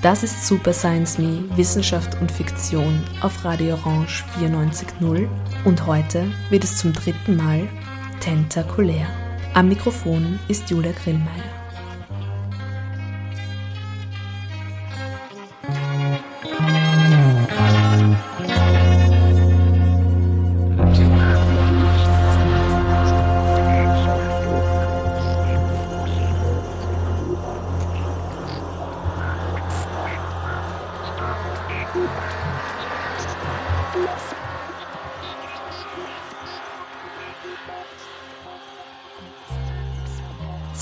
[0.00, 5.28] Das ist Super Science Me, Wissenschaft und Fiktion auf Radio Orange 94.0
[5.66, 7.68] und heute wird es zum dritten Mal
[8.20, 9.27] tentakulär.
[9.58, 11.57] Am Mikrofon ist Julia Grillmeier.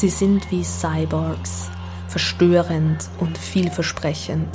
[0.07, 1.69] Sie sind wie Cyborgs,
[2.07, 4.47] verstörend und vielversprechend.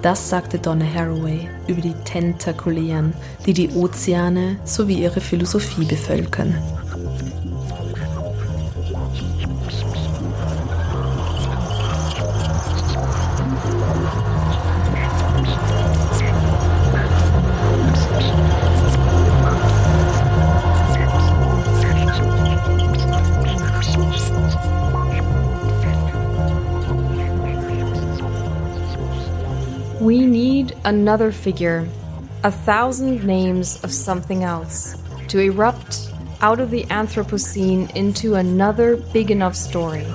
[0.00, 3.12] Das sagte Donna Haraway über die Tentakulären,
[3.44, 6.54] die die Ozeane sowie ihre Philosophie bevölkern.
[30.84, 31.88] Another figure,
[32.42, 34.96] a thousand names of something else,
[35.28, 40.06] to erupt out of the Anthropocene into another big enough story.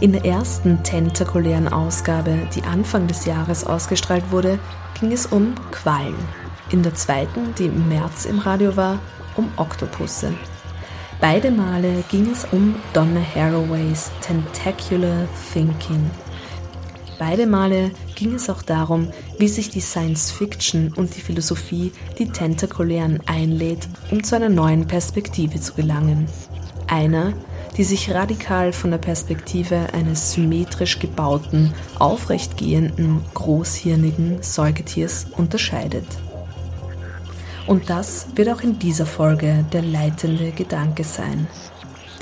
[0.00, 4.58] In der ersten tentakulären Ausgabe, die Anfang des Jahres ausgestrahlt wurde,
[4.98, 6.14] ging es um Quallen.
[6.70, 8.98] In der zweiten, die im März im Radio war,
[9.36, 10.32] um Oktopusse.
[11.20, 16.10] Beide Male ging es um Donna Haraways Tentacular Thinking.
[17.18, 19.08] Beide Male ging es auch darum,
[19.38, 24.86] wie sich die Science Fiction und die Philosophie die Tentakulären einlädt, um zu einer neuen
[24.86, 26.26] Perspektive zu gelangen.
[26.86, 27.34] Einer,
[27.76, 36.06] die sich radikal von der Perspektive eines symmetrisch gebauten, aufrechtgehenden, großhirnigen Säugetiers unterscheidet.
[37.66, 41.46] Und das wird auch in dieser Folge der leitende Gedanke sein.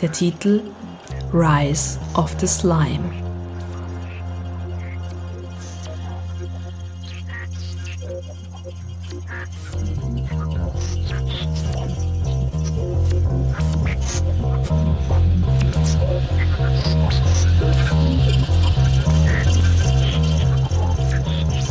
[0.02, 0.62] Der Titel
[1.32, 3.27] Rise of the Slime.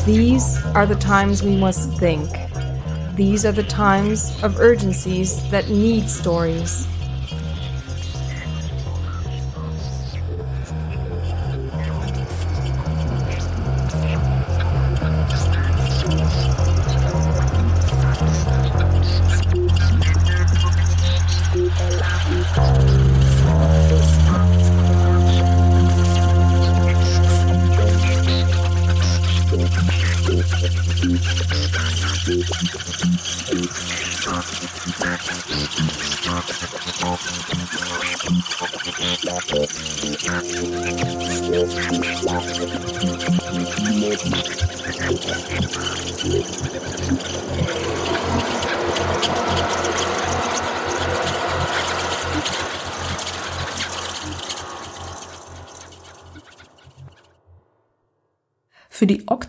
[0.08, 2.30] These are the times we must think.
[3.18, 6.88] These are the times of urgencies that need stories.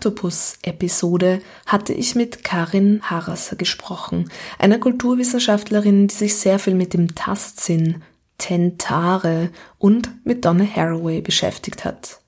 [0.09, 7.13] Oktopus-Episode hatte ich mit Karin Harasser gesprochen, einer Kulturwissenschaftlerin, die sich sehr viel mit dem
[7.13, 8.01] Tastsinn,
[8.39, 12.21] Tentare und mit Donna Haraway beschäftigt hat.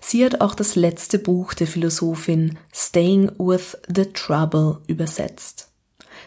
[0.00, 5.68] Sie hat auch das letzte Buch der Philosophin Staying with the Trouble übersetzt.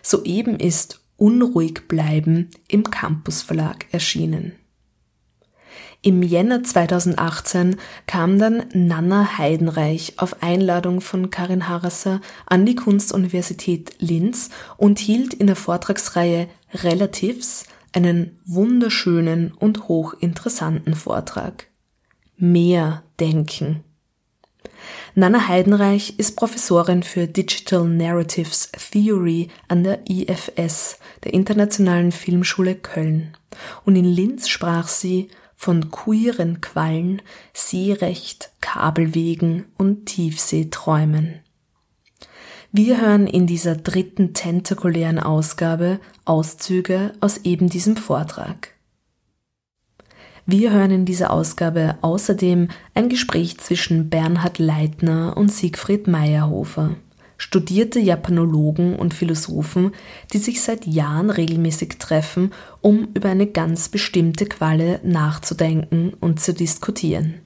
[0.03, 4.53] Soeben ist Unruhig bleiben im Campus Verlag erschienen.
[6.05, 7.77] Im Jänner 2018
[8.07, 15.33] kam dann Nanna Heidenreich auf Einladung von Karin Harasser an die Kunstuniversität Linz und hielt
[15.33, 21.67] in der Vortragsreihe Relatives einen wunderschönen und hochinteressanten Vortrag.
[22.35, 23.85] Mehr denken.
[25.15, 33.38] Nana Heidenreich ist Professorin für Digital Narratives Theory an der IFS, der Internationalen Filmschule Köln.
[33.85, 35.29] Und in Linz sprach sie
[35.63, 37.21] von queeren Quallen,
[37.54, 41.39] Seerecht, Kabelwegen und Tiefseeträumen.
[42.74, 48.71] Wir hören in dieser dritten tentakulären Ausgabe Auszüge aus eben diesem Vortrag.
[50.45, 56.98] Wir hören in dieser Ausgabe außerdem ein Gespräch zwischen Bernhard Leitner und Siegfried Meyerhofer,
[57.44, 59.92] studierte Japanologen und Philosophen,
[60.31, 66.54] die sich seit Jahren regelmäßig treffen, um über eine ganz bestimmte Qualle nachzudenken und zu
[66.54, 67.42] diskutieren.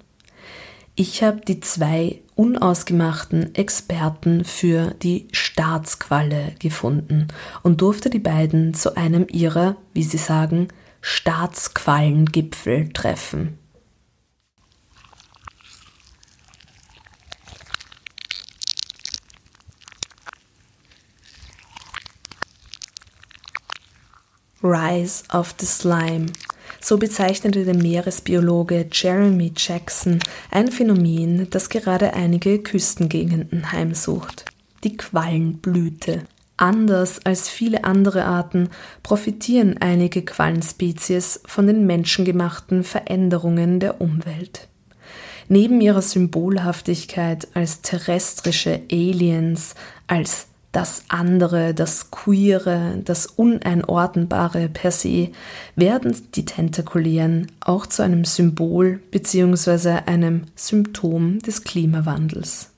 [0.95, 7.29] Ich habe die zwei unausgemachten Experten für die Staatsqualle gefunden
[7.63, 10.67] und durfte die beiden zu einem ihrer, wie sie sagen,
[11.01, 13.56] Staatsquallengipfel treffen.
[24.63, 26.27] Rise of the Slime.
[26.81, 30.19] So bezeichnete der Meeresbiologe Jeremy Jackson
[30.51, 34.45] ein Phänomen, das gerade einige Küstengegenden heimsucht.
[34.83, 36.23] Die Quallenblüte.
[36.57, 38.69] Anders als viele andere Arten
[39.03, 44.67] profitieren einige Quallenspezies von den menschengemachten Veränderungen der Umwelt.
[45.49, 49.75] Neben ihrer Symbolhaftigkeit als terrestrische Aliens,
[50.07, 55.29] als das andere, das Queere, das Uneinordnbare per se,
[55.75, 60.01] werden die Tentakulären auch zu einem Symbol bzw.
[60.05, 62.71] einem Symptom des Klimawandels.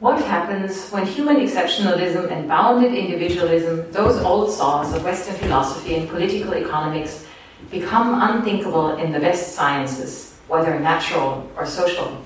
[0.00, 6.10] What happens when human exceptionalism and bounded individualism, those old saws of Western philosophy and
[6.10, 7.24] political economics,
[7.70, 12.18] become unthinkable in the best sciences, whether natural or social?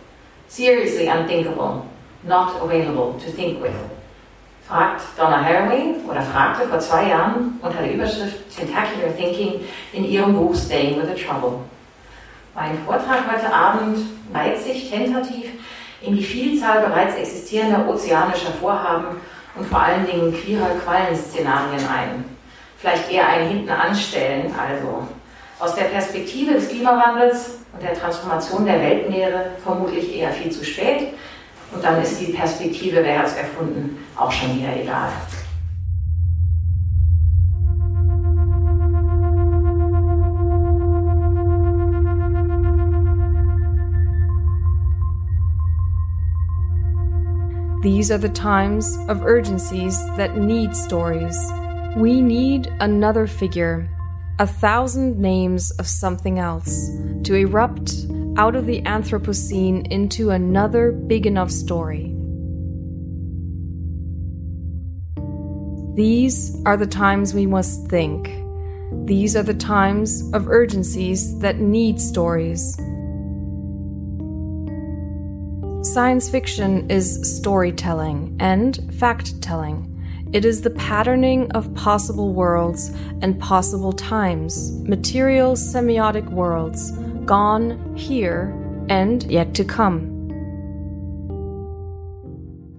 [0.48, 1.86] Seriously unthinkable,
[2.24, 3.74] not available to think with.
[4.68, 9.60] Fragt Donna Haraway oder fragte vor zwei Jahren unter der Überschrift Tentacular Thinking
[9.92, 11.60] in ihrem Buch Staying with the Trouble.
[12.52, 13.98] Mein Vortrag heute Abend
[14.32, 15.50] neigt sich tentativ
[16.02, 19.20] in die Vielzahl bereits existierender ozeanischer Vorhaben
[19.54, 22.24] und vor allen Dingen queerer Quallenszenarien ein.
[22.78, 25.06] Vielleicht eher ein Hinten anstellen, also
[25.60, 31.14] aus der Perspektive des Klimawandels und der Transformation der Weltmeere vermutlich eher viel zu spät.
[31.76, 35.10] Und dann ist die Perspektive, wer hat es erfunden, auch schon wieder egal.
[47.82, 51.36] These are the times of urgencies that need stories.
[51.94, 53.86] We need another figure,
[54.38, 56.90] a thousand names of something else,
[57.24, 57.92] to erupt
[58.36, 62.12] out of the Anthropocene into another big enough story.
[65.94, 68.30] These are the times we must think.
[69.06, 72.76] These are the times of urgencies that need stories.
[75.94, 79.92] Science fiction is storytelling and fact telling.
[80.34, 82.90] It is the patterning of possible worlds
[83.22, 86.90] and possible times, material semiotic worlds,
[87.26, 88.54] gone, here,
[88.88, 90.12] and yet to come.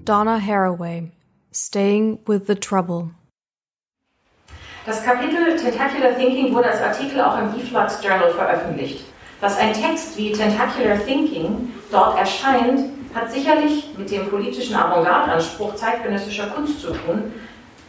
[0.05, 1.11] Donna Haraway,
[1.51, 3.11] Staying with the Trouble.
[4.85, 9.04] Das Kapitel Tentacular Thinking wurde als Artikel auch im Deflux Journal veröffentlicht.
[9.42, 16.47] Dass ein Text wie Tentacular Thinking dort erscheint, hat sicherlich mit dem politischen Avantgarde-Anspruch zeitgenössischer
[16.47, 17.33] Kunst zu tun,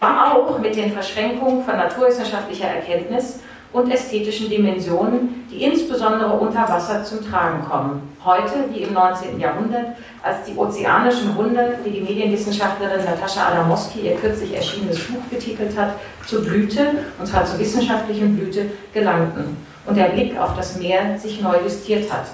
[0.01, 3.41] aber auch mit den Verschränkungen von naturwissenschaftlicher Erkenntnis
[3.73, 8.17] und ästhetischen Dimensionen, die insbesondere unter Wasser zum Tragen kommen.
[8.25, 9.39] Heute, wie im 19.
[9.39, 15.77] Jahrhundert, als die ozeanischen Wunder, wie die Medienwissenschaftlerin Natascha Adamowski ihr kürzlich erschienenes Buch betitelt
[15.77, 15.95] hat,
[16.27, 19.57] zur Blüte, und zwar zur wissenschaftlichen Blüte, gelangten
[19.87, 22.27] und der Blick auf das Meer sich neu justiert hat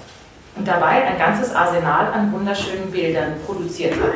[0.57, 4.13] und dabei ein ganzes Arsenal an wunderschönen Bildern produziert hat.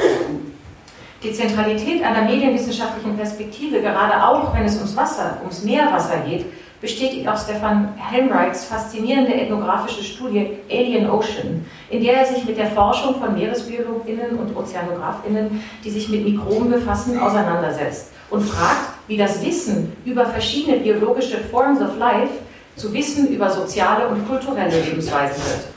[1.21, 6.45] Die Zentralität einer medienwissenschaftlichen Perspektive, gerade auch wenn es ums Wasser, ums Meerwasser geht,
[6.81, 12.67] bestätigt auch Stefan Helmreichs faszinierende ethnografische Studie Alien Ocean, in der er sich mit der
[12.67, 19.43] Forschung von Meeresbiologinnen und Ozeanografinnen, die sich mit Mikroben befassen, auseinandersetzt und fragt, wie das
[19.43, 22.33] Wissen über verschiedene biologische Forms of Life
[22.75, 25.67] zu Wissen über soziale und kulturelle Lebensweisen wird.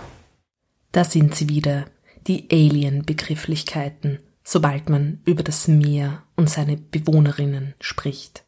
[0.93, 1.87] Da sind sie wieder,
[2.27, 8.45] die Alien-Begrifflichkeiten, sobald man über das Meer und seine Bewohnerinnen spricht.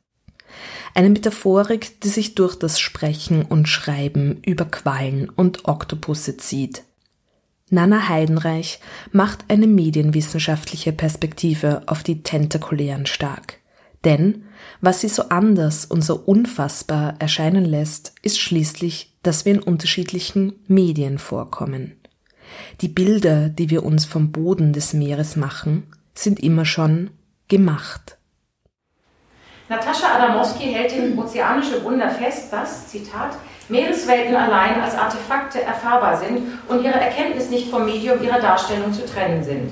[0.94, 6.84] Eine Metaphorik, die sich durch das Sprechen und Schreiben über Quallen und Oktopusse zieht.
[7.70, 8.78] Nana Heidenreich
[9.10, 13.58] macht eine medienwissenschaftliche Perspektive auf die Tentakulären stark.
[14.04, 14.44] Denn
[14.80, 20.52] was sie so anders und so unfassbar erscheinen lässt, ist schließlich, dass wir in unterschiedlichen
[20.68, 21.96] Medien vorkommen.
[22.82, 25.84] Die Bilder, die wir uns vom Boden des Meeres machen,
[26.14, 27.10] sind immer schon
[27.48, 28.18] gemacht.
[29.68, 33.30] Natascha Adamowski hält im Ozeanische Wunder fest, dass, Zitat,
[33.70, 39.06] Meereswelten allein als Artefakte erfahrbar sind und ihre Erkenntnis nicht vom Medium ihrer Darstellung zu
[39.06, 39.70] trennen sind.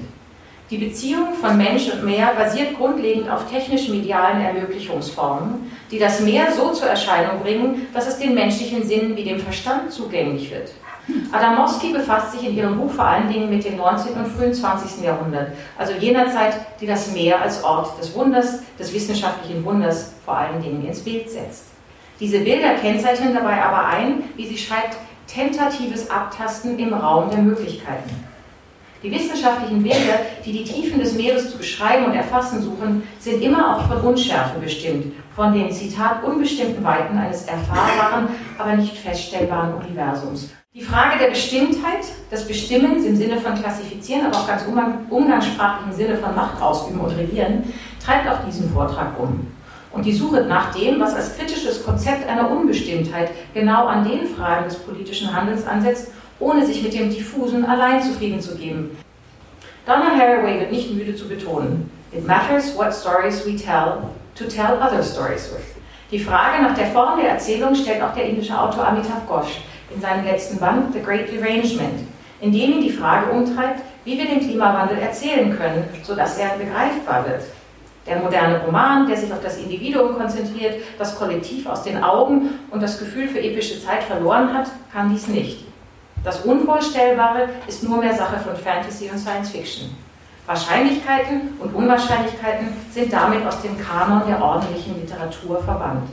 [0.70, 6.70] Die Beziehung von Mensch und Meer basiert grundlegend auf technisch-medialen Ermöglichungsformen, die das Meer so
[6.70, 10.70] zur Erscheinung bringen, dass es den menschlichen Sinnen wie dem Verstand zugänglich wird.
[11.32, 14.14] Adamowski befasst sich in ihrem Buch vor allen Dingen mit dem 19.
[14.14, 15.04] und frühen 20.
[15.04, 20.37] Jahrhundert, also jener Zeit, die das Meer als Ort des Wunders, des wissenschaftlichen Wunders vor
[20.37, 21.64] allen Dingen ins Bild setzt.
[22.21, 28.11] Diese Bilder kennzeichnen dabei aber ein, wie sie schreibt, tentatives Abtasten im Raum der Möglichkeiten.
[29.02, 33.76] Die wissenschaftlichen Bilder, die die Tiefen des Meeres zu beschreiben und erfassen suchen, sind immer
[33.76, 38.28] auch von Unschärfe bestimmt, von den, Zitat, unbestimmten Weiten eines erfahrbaren,
[38.59, 40.50] aber nicht feststellbaren Universums.
[40.75, 44.64] Die Frage der Bestimmtheit, des Bestimmens im Sinne von Klassifizieren, aber auch ganz
[45.11, 47.71] umgangssprachlichen Sinne von Macht ausüben und regieren,
[48.02, 49.49] treibt auch diesen Vortrag um.
[49.91, 54.64] Und die Suche nach dem, was als kritisches Konzept einer Unbestimmtheit genau an den Fragen
[54.64, 56.11] des politischen Handelns ansetzt,
[56.41, 58.97] ohne sich mit dem Diffusen allein zufrieden zu geben.
[59.85, 64.79] Donna Haraway wird nicht müde zu betonen, it matters what stories we tell to tell
[64.81, 65.67] other stories with.
[66.11, 69.61] Die Frage nach der Form der Erzählung stellt auch der indische Autor Amitav Ghosh
[69.94, 72.06] in seinem letzten Band The Great Derangement,
[72.40, 77.26] in dem ihn die Frage umtreibt, wie wir den Klimawandel erzählen können, sodass er begreifbar
[77.28, 77.42] wird.
[78.06, 82.82] Der moderne Roman, der sich auf das Individuum konzentriert, das Kollektiv aus den Augen und
[82.82, 85.64] das Gefühl für epische Zeit verloren hat, kann dies nicht.
[86.25, 89.90] Das Unvorstellbare ist nur mehr Sache von Fantasy und Science Fiction.
[90.46, 96.08] Wahrscheinlichkeiten und Unwahrscheinlichkeiten sind damit aus dem Kanon der ordentlichen Literatur verbannt.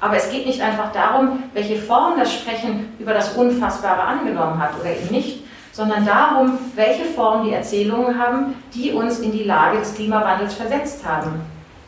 [0.00, 4.72] Aber es geht nicht einfach darum, welche Form das Sprechen über das Unfassbare angenommen hat
[4.78, 9.78] oder eben nicht, sondern darum, welche Form die Erzählungen haben, die uns in die Lage
[9.78, 11.40] des Klimawandels versetzt haben.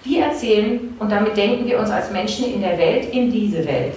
[0.02, 3.94] Wir erzählen und damit denken wir uns als Menschen in der Welt in diese Welt.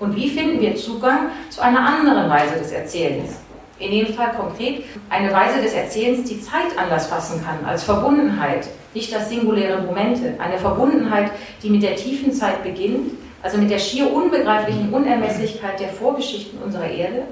[0.00, 3.38] Und wie finden wir Zugang zu einer anderen Weise des Erzählens?
[3.78, 8.68] In dem Fall konkret eine Weise des Erzählens, die Zeit anders fassen kann, als Verbundenheit,
[8.94, 10.34] nicht als singuläre Momente.
[10.38, 11.30] Eine Verbundenheit,
[11.62, 16.90] die mit der tiefen Zeit beginnt, also mit der schier unbegreiflichen Unermesslichkeit der Vorgeschichten unserer
[16.90, 17.22] Erde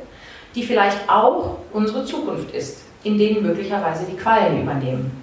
[0.57, 5.23] die vielleicht auch unsere Zukunft ist, in denen möglicherweise die Quallen übernehmen.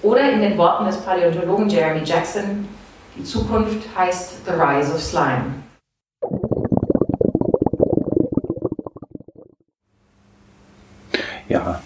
[0.00, 2.68] Oder in den Worten des Paläontologen Jeremy Jackson,
[3.16, 5.63] die Zukunft heißt The Rise of Slime.
[11.48, 11.82] Ja,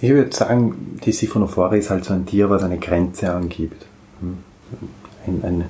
[0.00, 3.86] ich würde sagen, die Siphonophore ist halt so ein Tier, was eine Grenze angibt.
[4.20, 4.38] Hm?
[5.26, 5.64] Ein, ein,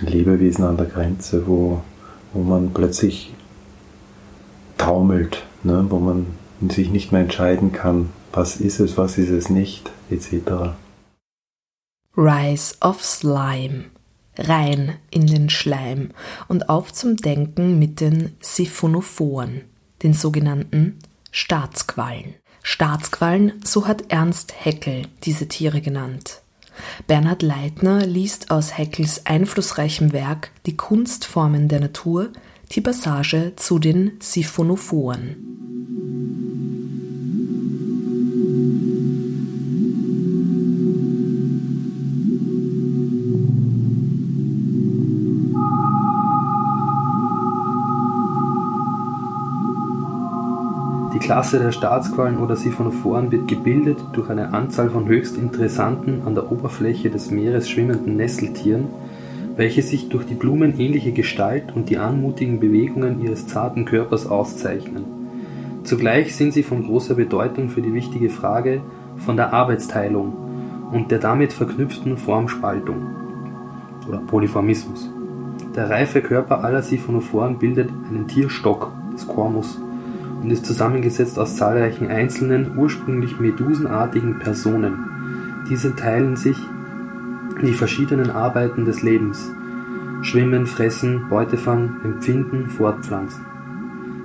[0.00, 1.82] ein Lebewesen an der Grenze, wo,
[2.32, 3.34] wo man plötzlich
[4.78, 6.26] taumelt, ne, wo man
[6.68, 10.72] sich nicht mehr entscheiden kann, was ist es, was ist es nicht, etc.
[12.16, 13.84] Rise of Slime.
[14.38, 16.08] Rein in den Schleim
[16.48, 19.60] und auf zum Denken mit den Siphonophoren,
[20.02, 20.98] den sogenannten
[21.34, 22.34] Staatsquallen.
[22.62, 26.42] Staatsquallen, so hat Ernst Haeckel diese Tiere genannt.
[27.06, 32.28] Bernhard Leitner liest aus Haeckels einflussreichem Werk Die Kunstformen der Natur
[32.72, 35.51] die Passage zu den Siphonophoren.
[51.32, 56.52] Klasse der Staatsquallen oder Siphonophoren wird gebildet durch eine Anzahl von höchst interessanten, an der
[56.52, 58.88] Oberfläche des Meeres schwimmenden Nesseltieren,
[59.56, 65.04] welche sich durch die blumenähnliche Gestalt und die anmutigen Bewegungen ihres zarten Körpers auszeichnen.
[65.84, 68.82] Zugleich sind sie von großer Bedeutung für die wichtige Frage
[69.16, 70.34] von der Arbeitsteilung
[70.92, 73.06] und der damit verknüpften Formspaltung
[74.06, 75.10] oder Polyformismus.
[75.74, 79.80] Der reife Körper aller Siphonophoren bildet einen Tierstock, das Kormus,
[80.42, 85.64] und ist zusammengesetzt aus zahlreichen einzelnen, ursprünglich medusenartigen Personen.
[85.70, 86.56] Diese teilen sich
[87.62, 89.50] die verschiedenen Arbeiten des Lebens
[90.22, 93.44] (Schwimmen, Fressen, Beutefang, Empfinden, Fortpflanzen).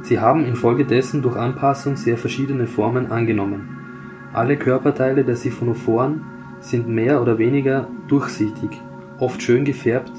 [0.01, 3.69] Sie haben infolgedessen durch Anpassung sehr verschiedene Formen angenommen.
[4.33, 6.21] Alle Körperteile der Siphonophoren
[6.59, 8.69] sind mehr oder weniger durchsichtig,
[9.19, 10.11] oft schön gefärbt,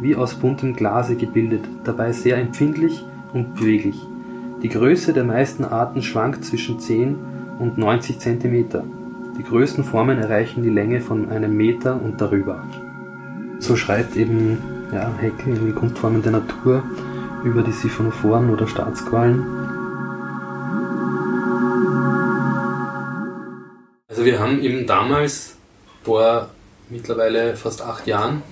[0.00, 4.06] wie aus buntem Glase gebildet, dabei sehr empfindlich und beweglich.
[4.62, 7.16] Die Größe der meisten Arten schwankt zwischen 10
[7.60, 8.82] und 90 cm.
[9.38, 12.64] Die größten Formen erreichen die Länge von einem Meter und darüber.
[13.60, 14.58] So schreibt eben
[14.92, 16.82] ja, Haeckel in die Grundformen der Natur
[17.44, 19.46] über die Siphonophoren oder Staatsquallen.
[24.08, 25.56] Also wir haben eben damals
[26.02, 26.48] vor
[26.90, 28.42] mittlerweile fast acht Jahren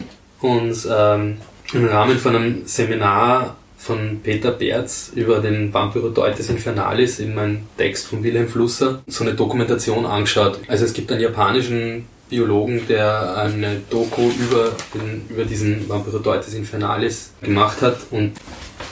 [0.40, 1.38] uns ähm,
[1.72, 8.09] im Rahmen von einem Seminar von Peter Berz über den Vampyrodeutes Infernalis in meinem Text
[8.09, 10.59] von Wilhelm Flusser so eine Dokumentation angeschaut.
[10.66, 17.33] Also es gibt einen japanischen Biologen, der eine Doku über, den, über diesen Vampyrodeutes Infernalis
[17.42, 18.33] gemacht hat und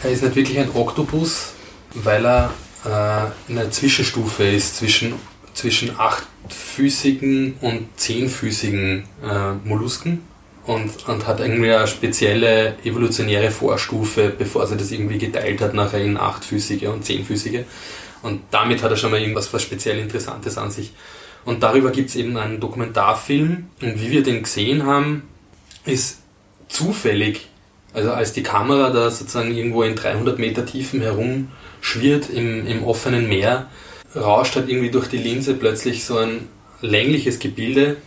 [0.02, 1.54] er ist nicht wirklich ein Oktopus,
[1.94, 2.50] weil er
[2.84, 5.14] äh, in einer Zwischenstufe ist zwischen,
[5.54, 10.20] zwischen achtfüßigen und zehnfüßigen äh, Mollusken
[10.66, 16.02] und, und hat irgendwie eine spezielle evolutionäre Vorstufe, bevor sie das irgendwie geteilt hat, nachher
[16.02, 17.64] in achtfüßige und zehnfüßige.
[18.22, 20.92] Und damit hat er schon mal irgendwas was speziell Interessantes an sich.
[21.44, 23.66] Und darüber gibt es eben einen Dokumentarfilm.
[23.82, 25.24] Und wie wir den gesehen haben,
[25.84, 26.20] ist
[26.68, 27.48] zufällig,
[27.92, 33.28] also als die Kamera da sozusagen irgendwo in 300 Meter Tiefen herumschwirrt im, im offenen
[33.28, 33.66] Meer,
[34.16, 36.48] rauscht halt irgendwie durch die Linse plötzlich so ein
[36.80, 37.98] längliches Gebilde,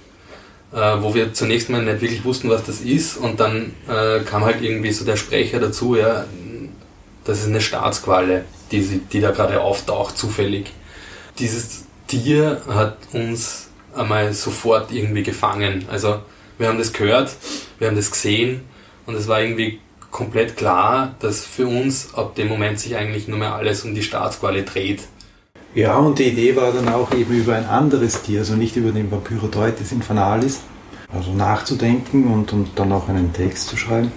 [0.74, 3.18] äh, wo wir zunächst mal nicht wirklich wussten, was das ist.
[3.18, 6.26] Und dann äh, kam halt irgendwie so der Sprecher dazu, ja,
[7.24, 10.72] das ist eine Staatsqualle, die, die da gerade auftaucht, zufällig.
[11.40, 15.86] Dieses Tier hat uns einmal sofort irgendwie gefangen.
[15.90, 16.20] Also
[16.58, 17.32] wir haben das gehört,
[17.80, 18.62] wir haben das gesehen
[19.06, 23.38] und es war irgendwie komplett klar, dass für uns ab dem Moment sich eigentlich nur
[23.38, 25.04] mehr alles um die Staatsqualle dreht.
[25.78, 28.92] Ja, und die Idee war dann auch eben über ein anderes Tier, also nicht über
[28.92, 30.62] den Vampyrodeutes infanalis,
[31.08, 34.12] also nachzudenken und, und dann auch einen Text zu schreiben,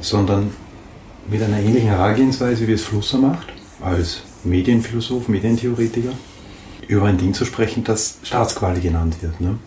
[0.00, 0.54] sondern
[1.28, 3.48] mit einer ähnlichen Herangehensweise, wie es Flusser macht,
[3.82, 6.12] als Medienphilosoph, Medientheoretiker,
[6.88, 9.38] über ein Ding zu sprechen, das Staatsqualle genannt wird.
[9.42, 9.58] Ne?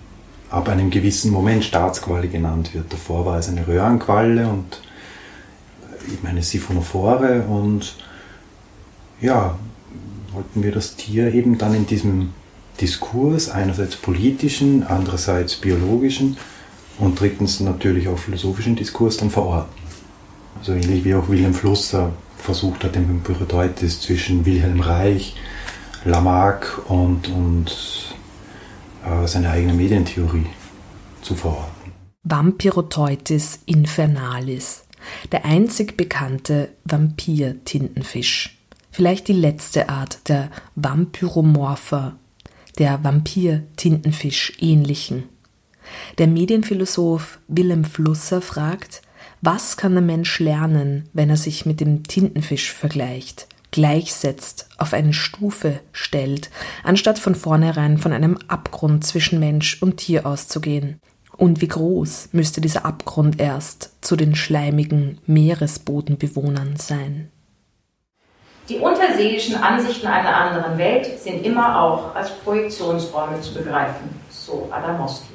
[0.50, 2.92] Ab einem gewissen Moment Staatsqualle genannt wird.
[2.92, 4.82] Davor war es eine Röhrenqualle und
[6.12, 7.98] eben eine Siphonophore und
[9.22, 9.60] ja,
[10.34, 12.34] wollten wir das Tier eben dann in diesem
[12.80, 16.38] Diskurs, einerseits politischen, andererseits biologischen
[16.98, 19.74] und drittens natürlich auch philosophischen Diskurs dann verorten.
[20.60, 25.36] Also ähnlich wie auch Wilhelm Flusser versucht hat, den Pyrodeutes zwischen Wilhelm Reich,
[26.06, 28.16] Lamarck und, und
[29.06, 30.48] äh, seine eigene Medientheorie
[31.22, 31.94] zu verorten.
[32.24, 34.84] Vampiroteutis infernalis,
[35.32, 38.59] der einzig bekannte Vampir-Tintenfisch
[39.00, 42.18] vielleicht die letzte Art der Vampyromorpha,
[42.80, 45.24] der Vampir-Tintenfisch ähnlichen.
[46.18, 49.02] Der Medienphilosoph Willem Flusser fragt,
[49.40, 55.14] was kann der Mensch lernen, wenn er sich mit dem Tintenfisch vergleicht, gleichsetzt, auf eine
[55.14, 56.50] Stufe stellt,
[56.84, 61.00] anstatt von vornherein von einem Abgrund zwischen Mensch und Tier auszugehen?
[61.38, 67.30] Und wie groß müsste dieser Abgrund erst zu den schleimigen Meeresbodenbewohnern sein?
[68.70, 75.34] Die unterseeischen Ansichten einer anderen Welt sind immer auch als Projektionsräume zu begreifen, so Adamowski.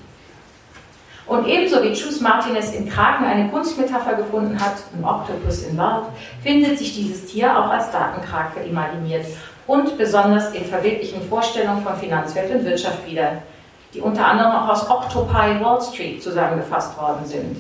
[1.27, 6.05] Und ebenso wie Chus Martinez in Kraken eine Kunstmetapher gefunden hat, ein Octopus in Wald,
[6.45, 9.27] findet sich dieses Tier auch als Datenkrake imaginiert
[9.67, 13.43] und besonders in verbildlichen Vorstellungen von Finanzwelt und Wirtschaft wieder,
[13.93, 17.57] die unter anderem auch aus Octopi Wall Street zusammengefasst worden sind.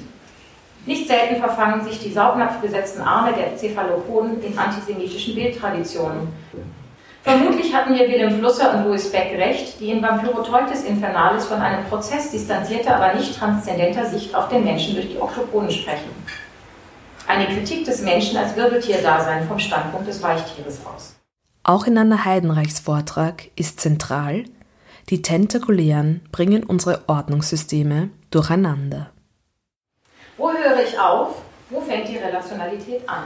[0.86, 6.28] Nicht selten verfangen sich die saugnapfgesetzten Arme der Cephalopoden in antisemitischen Bildtraditionen.
[7.22, 11.86] Vermutlich hatten hier Willem Flusser und Louis Beck recht, die in Vampyroteutes Infernalis von einem
[11.86, 16.10] Prozess distanzierter, aber nicht transzendenter Sicht auf den Menschen durch die Oktopoden sprechen.
[17.26, 21.16] Eine Kritik des Menschen als Wirbeltierdasein vom Standpunkt des Weichtieres aus.
[21.62, 24.44] Auch in Anna Heidenreichs Vortrag ist zentral,
[25.08, 29.13] die Tentakulären bringen unsere Ordnungssysteme durcheinander.
[30.36, 31.42] Wo höre ich auf?
[31.70, 33.24] Wo fängt die Relationalität an?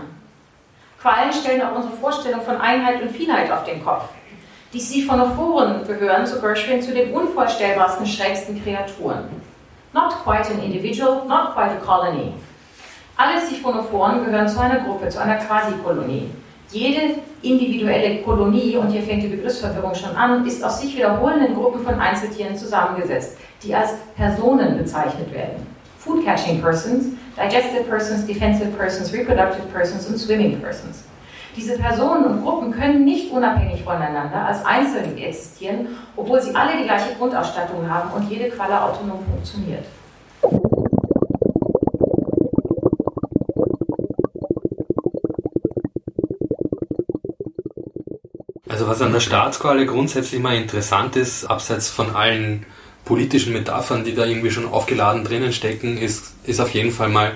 [1.01, 4.05] Qualen stellen auch unsere Vorstellung von Einheit und Vielheit auf den Kopf.
[4.75, 9.25] Die Siphonophoren gehören zu Gershwin zu den unvorstellbarsten, schrägsten Kreaturen.
[9.95, 12.35] Not quite an individual, not quite a colony.
[13.17, 16.31] Alle Siphonophoren gehören zu einer Gruppe, zu einer Quasikolonie.
[16.71, 21.83] Jede individuelle Kolonie, und hier fängt die Begriffsverwirrung schon an, ist aus sich wiederholenden Gruppen
[21.83, 29.13] von Einzeltieren zusammengesetzt, die als Personen bezeichnet werden food catching persons, digestive persons, defensive persons,
[29.13, 31.05] reproductive persons und swimming persons.
[31.57, 36.85] Diese Personen und Gruppen können nicht unabhängig voneinander als Einzelne existieren, obwohl sie alle die
[36.85, 39.85] gleiche Grundausstattung haben und jede Qualle autonom funktioniert.
[48.69, 52.65] Also was an der Staatsqualle grundsätzlich mal interessant ist, abseits von allen
[53.09, 57.33] politischen Metaphern, die da irgendwie schon aufgeladen drinnen stecken, ist, ist auf jeden Fall mal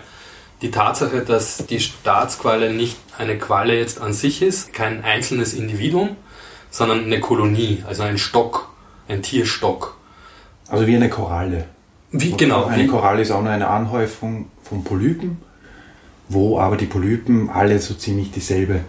[0.61, 6.11] die Tatsache, dass die Staatsqualle nicht eine Qualle jetzt an sich ist, kein einzelnes Individuum,
[6.71, 8.69] sondern eine Kolonie, also ein Stock,
[9.09, 9.97] ein Tierstock.
[10.69, 11.65] Also wie eine Koralle.
[12.11, 12.67] Wie, genau.
[12.67, 15.39] Eine wie, Koralle ist auch nur eine Anhäufung von Polypen,
[16.29, 18.81] wo aber die Polypen alle so ziemlich dieselbe,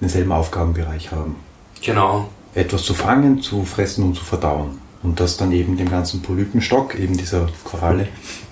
[0.00, 1.36] denselben Aufgabenbereich haben.
[1.82, 2.30] genau.
[2.52, 4.89] Etwas zu fangen, zu fressen und zu verdauen.
[5.02, 8.08] Und das dann eben dem ganzen Polypenstock, eben dieser Koralle,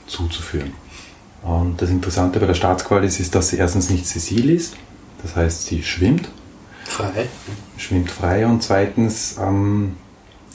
[0.06, 0.72] zuzuführen.
[1.42, 4.76] Und das Interessante bei der Staatsqualle ist, ist, dass sie erstens nicht sessil ist,
[5.22, 6.28] das heißt, sie schwimmt,
[6.84, 7.28] Frei.
[7.76, 9.96] schwimmt frei und zweitens, ähm,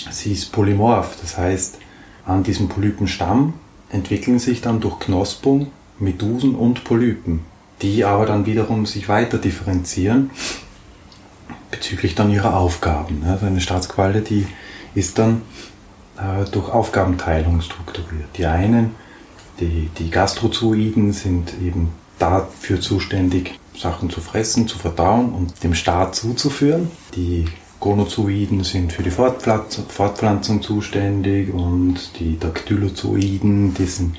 [0.10, 1.77] sie ist polymorph, das heißt,
[2.25, 3.53] an diesem Polypenstamm
[3.89, 5.67] entwickeln sich dann durch Knospung
[5.99, 7.41] Medusen und Polypen,
[7.82, 10.32] die aber dann wiederum sich weiter differenzieren
[11.71, 13.23] bezüglich dann ihrer Aufgaben.
[13.27, 14.45] Also eine Staatsqualle, die
[14.95, 15.41] ist dann
[16.52, 18.30] durch Aufgabenteilung strukturiert.
[18.38, 18.95] Die einen,
[19.60, 26.15] die, die Gastrozooiden, sind eben dafür zuständig, Sachen zu fressen, zu verdauen und dem Staat
[26.15, 26.91] zuzuführen.
[27.15, 27.45] Die
[27.80, 34.15] Gonozoiden sind für die Fortpflanzung, Fortpflanzung zuständig und die Dactylozoiden, die sind,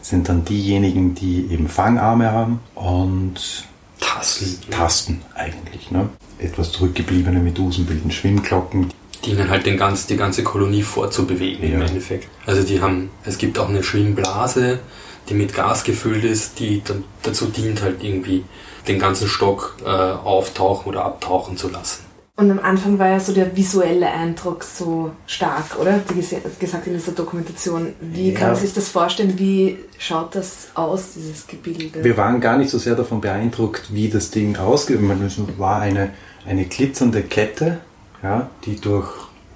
[0.00, 3.66] sind dann diejenigen, die eben Fangarme haben und
[3.98, 4.58] Tassen.
[4.70, 5.90] Tasten eigentlich.
[5.90, 6.08] Ne?
[6.38, 8.92] Etwas zurückgebliebene Medusen bilden Schwimmglocken.
[9.24, 11.86] Dienen halt den ganz, die ganze Kolonie vorzubewegen im Ja.
[11.86, 12.28] Endeffekt.
[12.46, 14.80] Also die haben, es gibt auch eine Schwimmblase,
[15.28, 18.44] die mit Gas gefüllt ist, die dann dazu dient halt irgendwie
[18.88, 22.04] den ganzen Stock äh, auftauchen oder abtauchen zu lassen.
[22.36, 26.00] Und am Anfang war ja so der visuelle Eindruck so stark, oder?
[26.14, 26.20] Wie
[26.58, 27.92] gesagt in dieser Dokumentation.
[28.00, 28.38] Wie Ja.
[28.38, 29.38] kann man sich das vorstellen?
[29.38, 32.02] Wie schaut das aus, dieses Gebilde?
[32.02, 35.00] Wir waren gar nicht so sehr davon beeindruckt, wie das Ding ausgeht.
[35.26, 36.12] Es war eine,
[36.46, 37.80] eine glitzernde Kette,
[38.22, 39.08] ja, die durch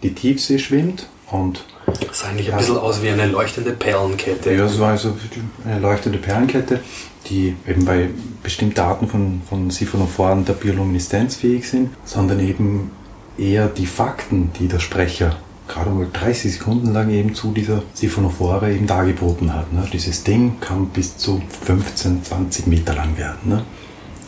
[0.02, 1.64] die Tiefsee schwimmt und
[2.08, 2.54] Das sah eigentlich Ja.
[2.54, 4.52] ein bisschen aus wie eine leuchtende Perlenkette.
[4.52, 5.16] Ja, es war also
[5.64, 6.80] eine leuchtende Perlenkette,
[7.26, 8.08] die eben bei
[8.42, 12.90] bestimmten Arten von, von Siphonophoren der Biolumineszenz fähig sind, sondern eben
[13.38, 18.72] eher die Fakten, die der Sprecher gerade mal 30 Sekunden lang eben zu dieser Siphonophore
[18.72, 19.72] eben dargeboten hat.
[19.72, 19.86] Ne?
[19.92, 23.38] Dieses Ding kann bis zu 15, 20 Meter lang werden.
[23.44, 23.64] Ne?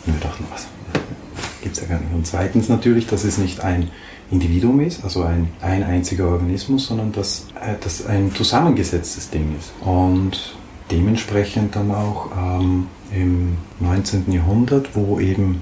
[0.05, 0.65] Und wir dachten, was?
[1.61, 2.11] Gibt's ja gar nicht.
[2.13, 3.89] Und zweitens natürlich, dass es nicht ein
[4.31, 9.71] Individuum ist, also ein, ein einziger Organismus, sondern dass äh, das ein zusammengesetztes Ding ist.
[9.81, 10.55] Und
[10.91, 14.31] dementsprechend dann auch ähm, im 19.
[14.31, 15.61] Jahrhundert, wo eben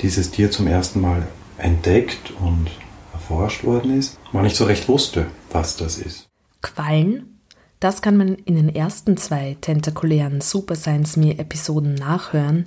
[0.00, 1.26] dieses Tier zum ersten Mal
[1.58, 2.70] entdeckt und
[3.12, 6.28] erforscht worden ist, man nicht so recht wusste, was das ist.
[6.62, 7.38] Quallen?
[7.80, 12.66] Das kann man in den ersten zwei tentakulären Super Science Me Episoden nachhören.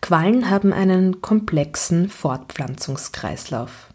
[0.00, 3.87] Quallen haben einen komplexen Fortpflanzungskreislauf.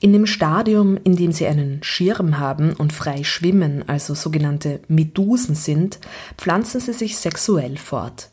[0.00, 5.54] In dem Stadium, in dem sie einen Schirm haben und frei schwimmen, also sogenannte Medusen
[5.54, 5.98] sind,
[6.36, 8.30] pflanzen sie sich sexuell fort.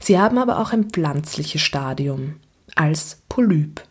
[0.00, 2.36] Sie haben aber auch ein pflanzliches Stadium
[2.74, 3.82] als Polyp.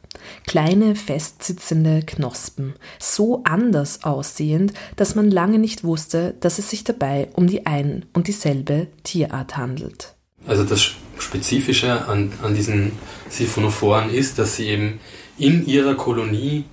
[0.48, 7.30] Kleine, festsitzende Knospen, so anders aussehend, dass man lange nicht wusste, dass es sich dabei
[7.34, 10.16] um die ein und dieselbe Tierart handelt.
[10.48, 12.92] Also das Spezifische an, an diesen
[13.30, 15.00] Siphonophoren ist, dass sie eben
[15.38, 16.66] in ihrer Kolonie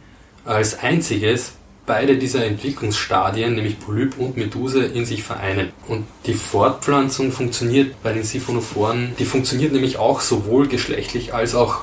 [0.44, 1.52] als einziges
[1.86, 5.70] beide dieser Entwicklungsstadien, nämlich Polyp und Meduse, in sich vereinen.
[5.88, 11.80] Und die Fortpflanzung funktioniert bei den Siphonophoren, die funktioniert nämlich auch sowohl geschlechtlich als auch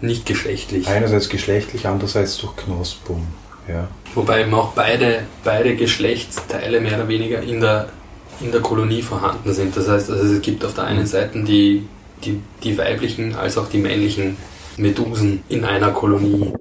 [0.00, 0.88] nicht geschlechtlich.
[0.88, 3.26] Einerseits geschlechtlich, andererseits durch Knospung.
[3.68, 3.88] Ja.
[4.14, 7.88] Wobei eben auch beide, beide Geschlechtsteile mehr oder weniger in der,
[8.40, 9.76] in der Kolonie vorhanden sind.
[9.76, 11.86] Das heißt, also es gibt auf der einen Seite die,
[12.24, 14.36] die, die weiblichen als auch die männlichen
[14.76, 16.52] Medusen in einer Kolonie.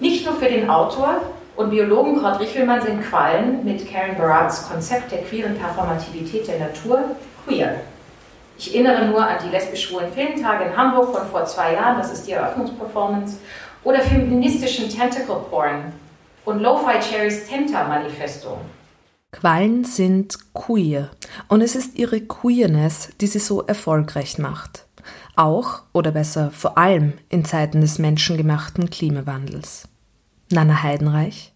[0.00, 1.22] Nicht nur für den Autor
[1.56, 7.16] und Biologen Kurt Richelmann sind Quallen mit Karen Barats Konzept der queeren Performativität der Natur
[7.44, 7.80] queer.
[8.58, 12.26] Ich erinnere nur an die lesbisch-schwulen Filmtage in Hamburg von vor zwei Jahren, das ist
[12.26, 13.38] die Eröffnungsperformance,
[13.82, 15.92] oder feministischen Tentacle Porn
[16.44, 18.58] und Lo-Fi Cherries Tenta Manifesto.
[19.32, 21.08] Quallen sind queer
[21.48, 24.84] und es ist ihre Queerness, die sie so erfolgreich macht.
[25.34, 29.88] Auch oder besser vor allem in Zeiten des menschengemachten Klimawandels.
[30.52, 31.52] Nana Heidenreich.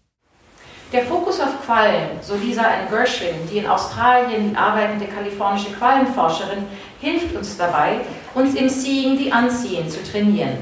[0.93, 6.65] Der Fokus auf Quallen, so Lisa Ann Gershwin, die in Australien arbeitende kalifornische Quallenforscherin,
[7.01, 7.99] hilft uns dabei,
[8.33, 10.57] uns im Seeing the Unseen zu trainieren.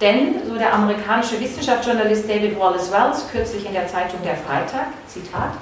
[0.00, 5.52] Denn, so der amerikanische Wissenschaftsjournalist David Wallace Wells kürzlich in der Zeitung Der Freitag, Zitat,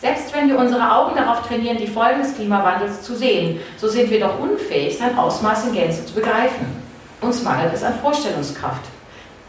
[0.00, 4.10] selbst wenn wir unsere Augen darauf trainieren, die Folgen des Klimawandels zu sehen, so sind
[4.10, 6.66] wir doch unfähig, sein Ausmaß in Gänze zu begreifen.
[7.20, 8.82] Uns mangelt es an Vorstellungskraft.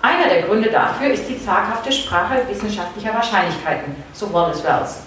[0.02, 5.02] Einer der Gründe dafür ist die zaghafte Sprache wissenschaftlicher Wahrscheinlichkeiten, so Wallace Wells.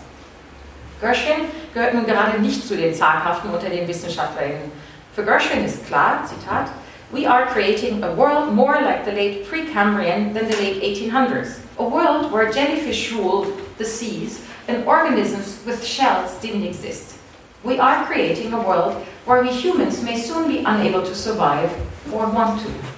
[1.00, 4.70] Gershwin gehört nun gerade nicht zu den zaghaften unter den Wissenschaftlerinnen.
[5.14, 6.70] Für Gershwin ist klar, Zitat,
[7.10, 11.58] We are creating a world more like the late Precambrian than the late 1800s.
[11.78, 17.16] A world where jellyfish ruled the seas and organisms with shells didn't exist.
[17.62, 18.94] We are creating a world
[19.26, 21.70] where we humans may soon be unable to survive
[22.12, 22.93] or want to.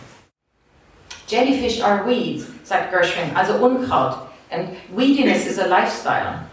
[1.29, 6.47] Jellyfish are weeds, sagt Gershwin, also Unkraut, and weediness is a lifestyle.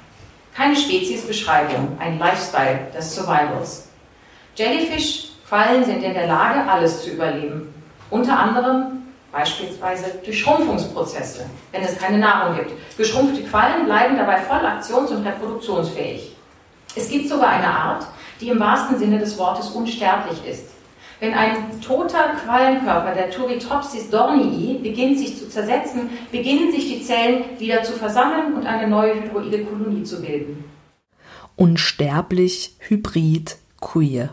[0.56, 3.88] Keine Speziesbeschreibung, ein Lifestyle des Survivals.
[4.56, 7.74] Jellyfish-Quallen sind in der Lage, alles zu überleben.
[8.10, 12.98] Unter anderem beispielsweise durch Schrumpfungsprozesse, wenn es keine Nahrung gibt.
[12.98, 16.36] Geschrumpfte Quallen bleiben dabei voll aktions- und reproduktionsfähig.
[16.96, 18.06] Es gibt sogar eine Art,
[18.40, 20.73] die im wahrsten Sinne des Wortes unsterblich ist.
[21.24, 27.46] Wenn ein toter Quallenkörper der Turritopsis dornii beginnt sich zu zersetzen, beginnen sich die Zellen
[27.60, 30.66] wieder zu versammeln und eine neue hydroide Kolonie zu bilden.
[31.56, 34.32] Unsterblich, hybrid, queer.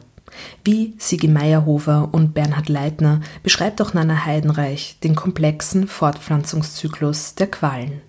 [0.65, 8.03] Wie Sigi Meyerhofer und Bernhard Leitner beschreibt auch Nana Heidenreich den komplexen Fortpflanzungszyklus der Quallen.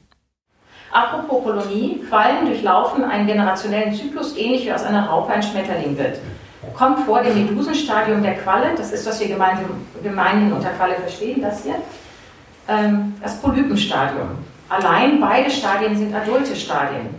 [0.92, 6.18] Apropos Kolonie, Quallen durchlaufen einen generationellen Zyklus, ähnlich wie aus einer Raupe ein Schmetterling wird.
[6.78, 11.64] Kommt vor dem Medusenstadium der Qualle, das ist, was wir gemeinhin unter Qualle verstehen, das
[11.64, 11.76] hier,
[12.68, 14.30] ähm, das Polypenstadium.
[14.70, 17.10] Allein beide Stadien sind adulte Stadien.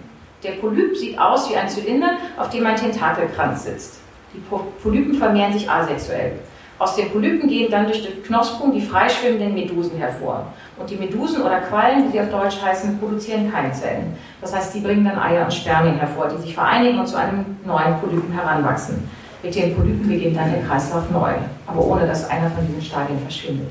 [0.43, 4.01] Der Polyp sieht aus wie ein Zylinder, auf dem ein Tentakelkranz sitzt.
[4.35, 4.43] Die
[4.83, 6.39] Polypen vermehren sich asexuell.
[6.79, 10.47] Aus den Polypen gehen dann durch die Knospung die freischwimmenden Medusen hervor.
[10.79, 14.17] Und die Medusen oder Quallen, wie sie auf Deutsch heißen, produzieren Keimzellen.
[14.41, 17.57] Das heißt, sie bringen dann Eier und Spermien hervor, die sich vereinigen und zu einem
[17.65, 19.09] neuen Polypen heranwachsen.
[19.43, 21.33] Mit den Polypen beginnt dann der Kreislauf neu,
[21.67, 23.71] aber ohne dass einer von diesen Stadien verschwindet.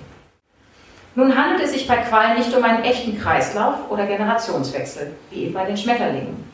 [1.15, 5.53] Nun handelt es sich bei Quallen nicht um einen echten Kreislauf oder Generationswechsel, wie eben
[5.53, 6.51] bei den Schmetterlingen.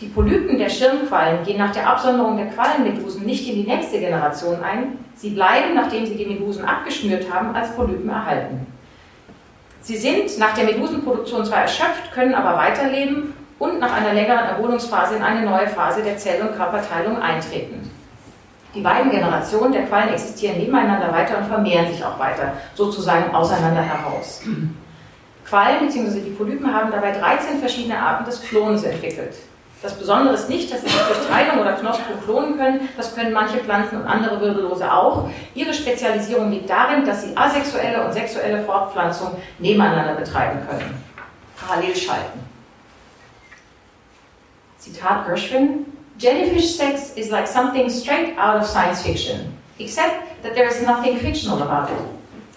[0.00, 4.62] Die Polypen der Schirmquallen gehen nach der Absonderung der Quallenmedusen nicht in die nächste Generation
[4.62, 8.66] ein, sie bleiben, nachdem sie die Medusen abgeschnürt haben, als Polypen erhalten.
[9.80, 15.16] Sie sind nach der Medusenproduktion zwar erschöpft, können aber weiterleben und nach einer längeren Erholungsphase
[15.16, 17.90] in eine neue Phase der Zell- und Körperteilung eintreten.
[18.74, 23.82] Die beiden Generationen der Quallen existieren nebeneinander weiter und vermehren sich auch weiter, sozusagen auseinander
[23.82, 24.42] heraus.
[25.46, 26.20] Quallen bzw.
[26.20, 29.34] die Polypen haben dabei 13 verschiedene Arten des Klonens entwickelt.
[29.80, 32.88] Das Besondere ist nicht, dass sie sich durch Teilung oder Knospung klonen können.
[32.96, 35.30] Das können manche Pflanzen und andere Wirbellose auch.
[35.54, 41.02] Ihre Spezialisierung liegt darin, dass sie asexuelle und sexuelle Fortpflanzung nebeneinander betreiben können.
[41.56, 42.40] Parallel schalten.
[44.78, 45.86] Zitat Gershwin.
[46.18, 51.16] Jellyfish sex is like something straight out of science fiction, except that there is nothing
[51.20, 52.08] fictional about it.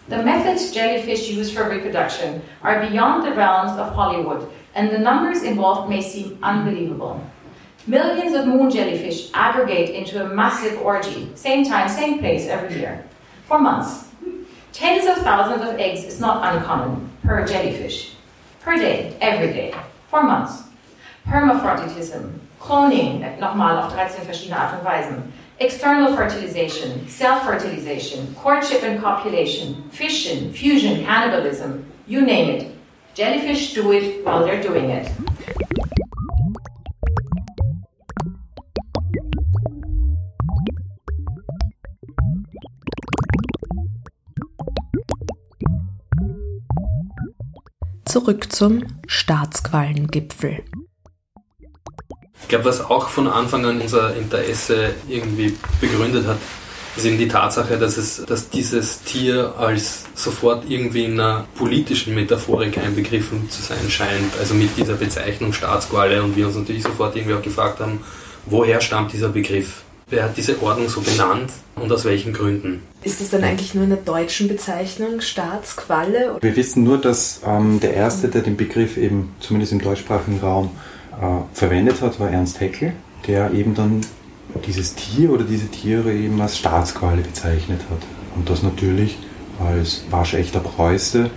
[0.08, 5.43] The methods jellyfish use for reproduction are beyond the realms of Hollywood and the numbers
[5.43, 7.24] involved may seem unbelievable.
[7.86, 13.06] Millions of moon jellyfish aggregate into a massive orgy, same time, same place every year,
[13.45, 14.08] for months.
[14.74, 18.15] Tens of thousands of eggs is not uncommon per jellyfish,
[18.62, 19.76] per day, every day,
[20.10, 20.63] for months.
[21.26, 29.84] Hermaphroditism, cloning, nochmal auf 13 verschiedene Art und Weisen, external fertilization, self-fertilization, courtship and copulation,
[29.91, 32.71] fission, fusion, cannibalism, you name it,
[33.15, 35.08] Jellyfish do it while they're doing it.
[48.06, 50.63] Zurück zum Staatsquallengipfel.
[52.41, 56.38] Ich glaube, was auch von Anfang an unser Interesse irgendwie begründet hat,
[56.95, 62.13] ist eben die Tatsache, dass, es, dass dieses Tier als sofort irgendwie in einer politischen
[62.13, 64.34] Metaphorik einbegriffen zu sein scheint.
[64.39, 68.01] Also mit dieser Bezeichnung Staatsqualle und wir uns natürlich sofort irgendwie auch gefragt haben,
[68.45, 69.84] woher stammt dieser Begriff?
[70.10, 72.82] Wer hat diese Ordnung so benannt und aus welchen Gründen?
[73.01, 76.38] Ist das dann eigentlich nur in der deutschen Bezeichnung Staatsqualle?
[76.41, 80.71] Wir wissen nur, dass ähm, der Erste, der den Begriff eben zumindest im deutschsprachigen Raum
[81.53, 82.93] verwendet hat, war Ernst Haeckel,
[83.27, 84.01] der eben dann
[84.65, 87.99] dieses Tier oder diese Tiere eben als Staatsqualle bezeichnet hat.
[88.36, 89.17] Und das natürlich
[89.60, 91.29] als waschechter Preuße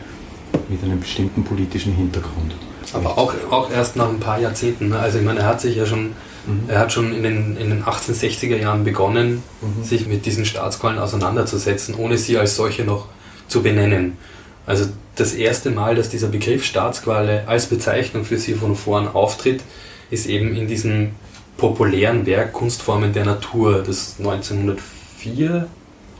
[0.68, 2.54] mit einem bestimmten politischen Hintergrund.
[2.92, 4.88] Aber auch, auch erst nach ein paar Jahrzehnten.
[4.88, 4.98] Ne?
[4.98, 6.12] Also ich meine, er hat sich ja schon,
[6.46, 6.64] mhm.
[6.68, 9.82] er hat schon in den, in den 1860er Jahren begonnen, mhm.
[9.82, 13.06] sich mit diesen Staatsquallen auseinanderzusetzen, ohne sie als solche noch
[13.48, 14.16] zu benennen.
[14.66, 19.62] Also das erste Mal, dass dieser Begriff Staatsqualle als Bezeichnung für Siphonophoren auftritt,
[20.10, 21.12] ist eben in diesem
[21.56, 25.68] populären Werk Kunstformen der Natur, das 1904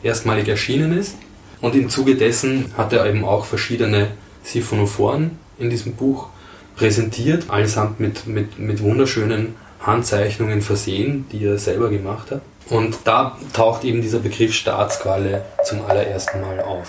[0.03, 1.17] erstmalig erschienen ist.
[1.61, 4.09] Und im Zuge dessen hat er eben auch verschiedene
[4.43, 6.29] Siphonophoren in diesem Buch
[6.77, 12.43] präsentiert, allesamt mit, mit, mit wunderschönen Handzeichnungen versehen, die er selber gemacht hat.
[12.71, 16.89] Und da taucht eben dieser Begriff Staatsqualle zum allerersten Mal auf.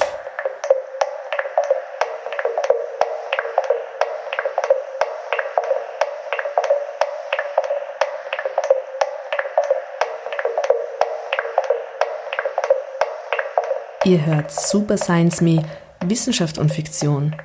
[14.05, 15.63] Ihr hört Super Science Me,
[16.05, 17.35] Wissenschaft und Fiktion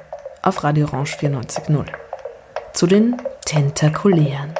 [0.42, 1.86] auf Radio Orange 94.0.
[2.74, 4.52] Zu den Tentakulären.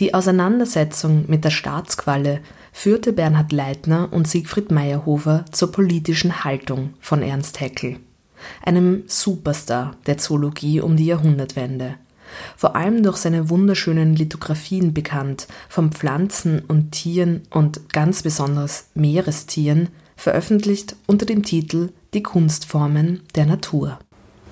[0.00, 2.40] Die Auseinandersetzung mit der Staatsqualle
[2.72, 7.98] führte Bernhard Leitner und Siegfried Meyerhofer zur politischen Haltung von Ernst Haeckel,
[8.64, 11.96] einem Superstar der Zoologie um die Jahrhundertwende
[12.56, 19.88] vor allem durch seine wunderschönen Lithografien bekannt, von Pflanzen und Tieren und ganz besonders Meerestieren,
[20.16, 23.98] veröffentlicht unter dem Titel Die Kunstformen der Natur.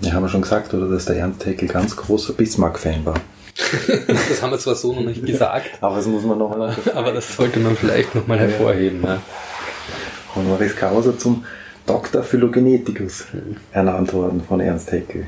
[0.00, 3.14] Ja, haben wir schon gesagt, oder, dass der Ernst Haeckel ganz großer Bismarck-Fan war.
[4.06, 5.70] das haben wir zwar so noch nicht gesagt.
[5.80, 9.02] Aber das muss man noch mal Aber das sollte man vielleicht noch mal hervorheben.
[9.02, 9.20] Ja.
[10.34, 11.44] Honoris Causa zum
[11.86, 12.22] Dr.
[12.22, 13.26] Phylogeneticus
[13.72, 15.26] ernannt worden von Ernst Haeckel.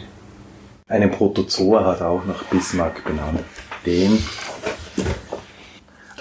[0.86, 3.40] Einen Protozoa hat er auch nach Bismarck benannt.
[3.86, 4.18] Den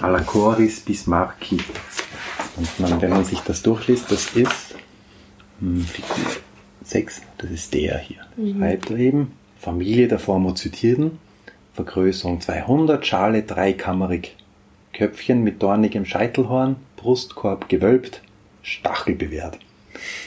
[0.00, 1.58] Alacoris bismarcki.
[2.56, 4.74] Und man, wenn man sich das durchliest, das ist
[5.60, 6.32] hm, Figur
[6.82, 8.20] 6, das ist der hier.
[8.36, 8.58] Mhm.
[8.58, 11.18] Schreibt er eben, Familie der Formozytiden,
[11.74, 14.34] Vergrößerung 200, Schale dreikammerig,
[14.94, 18.22] Köpfchen mit dornigem Scheitelhorn, Brustkorb gewölbt,
[18.62, 19.58] Stachel bewehrt.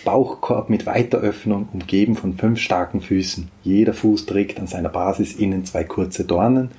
[0.06, 3.50] Bauchkorb mit weiter Öffnung, umgeben von fünf starken Füßen.
[3.64, 6.72] Jeder Fuß trägt an seiner Basis innen zwei kurze Dornen,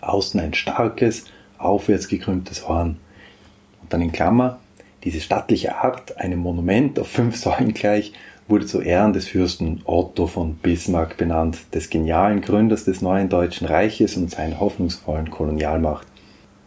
[0.00, 1.24] außen ein starkes,
[1.58, 2.98] aufwärts gekrümmtes Horn.
[3.82, 4.58] Und dann in Klammer,
[5.04, 8.12] diese stattliche Art, einem Monument auf fünf Säulen gleich,
[8.48, 13.66] wurde zu Ehren des Fürsten Otto von Bismarck benannt, des genialen Gründers des neuen Deutschen
[13.66, 16.06] Reiches und seiner hoffnungsvollen Kolonialmacht.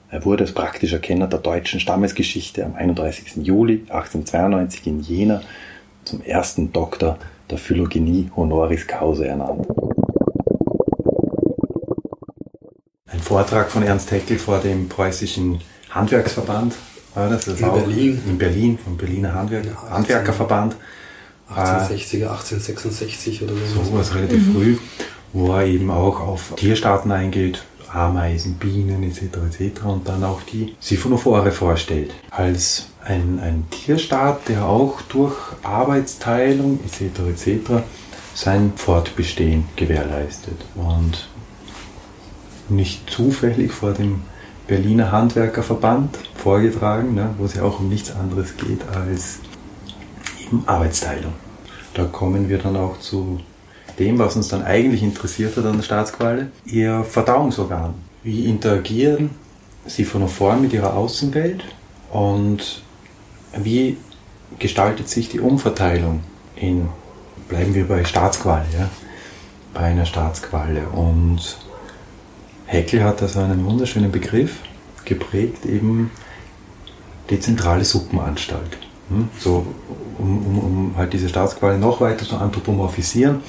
[0.10, 3.46] Er wurde als praktischer Kenner der deutschen Stammesgeschichte am 31.
[3.46, 5.41] Juli 1892 in Jena
[6.06, 7.17] zum ersten Doktor
[7.50, 9.67] der Phylogenie honoris causa ernannt.
[13.08, 16.76] Ein Vortrag von Ernst Haeckel vor dem preußischen Handwerksverband
[17.13, 17.46] war das?
[17.46, 18.22] das in Berlin.
[18.28, 20.76] In Berlin, vom Berliner Handwerk, Handwerkerverband.
[21.50, 23.84] 1860er, 1866 oder so.
[23.84, 24.54] So was relativ mhm.
[24.54, 24.78] früh,
[25.34, 27.63] wo er eben auch auf Tierstaaten eingeht,
[27.97, 29.21] Ameisen, Bienen etc.
[29.49, 29.83] etc.
[29.83, 32.13] und dann auch die Siphonophore vorstellt.
[32.29, 37.19] Als ein, ein Tierstaat, der auch durch Arbeitsteilung etc.
[37.29, 37.83] etc.
[38.33, 40.57] sein Fortbestehen gewährleistet.
[40.75, 41.27] Und
[42.69, 44.21] nicht zufällig vor dem
[44.67, 49.39] Berliner Handwerkerverband vorgetragen, ne, wo es ja auch um nichts anderes geht als
[50.45, 51.33] eben Arbeitsteilung.
[51.93, 53.39] Da kommen wir dann auch zu
[53.99, 57.95] dem, was uns dann eigentlich interessiert hat an der Staatsqualle, ihr Verdauungsorgan.
[58.23, 59.31] Wie interagieren
[59.86, 61.63] sie von vorn mit ihrer Außenwelt
[62.12, 62.83] und
[63.55, 63.97] wie
[64.60, 66.21] gestaltet sich die Umverteilung
[66.55, 66.89] in,
[67.47, 68.89] bleiben wir bei Staatsqualle, ja,
[69.73, 70.88] bei einer Staatsqualle.
[70.89, 71.57] Und
[72.65, 74.60] Heckel hat da so einen wunderschönen Begriff
[75.05, 76.12] geprägt, eben
[77.29, 78.77] die zentrale Suppenanstalt.
[79.10, 79.29] Hm?
[79.39, 79.65] So,
[80.17, 83.41] um, um, um halt diese Staatsqualle noch weiter zu anthropomorphisieren,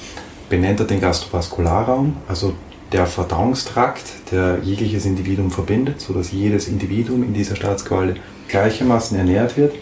[0.49, 2.53] benennt er den Gastrovaskularraum, also
[2.91, 8.15] der Verdauungstrakt, der jegliches Individuum verbindet, sodass jedes Individuum in dieser Staatsqualle
[8.47, 9.75] gleichermaßen ernährt wird,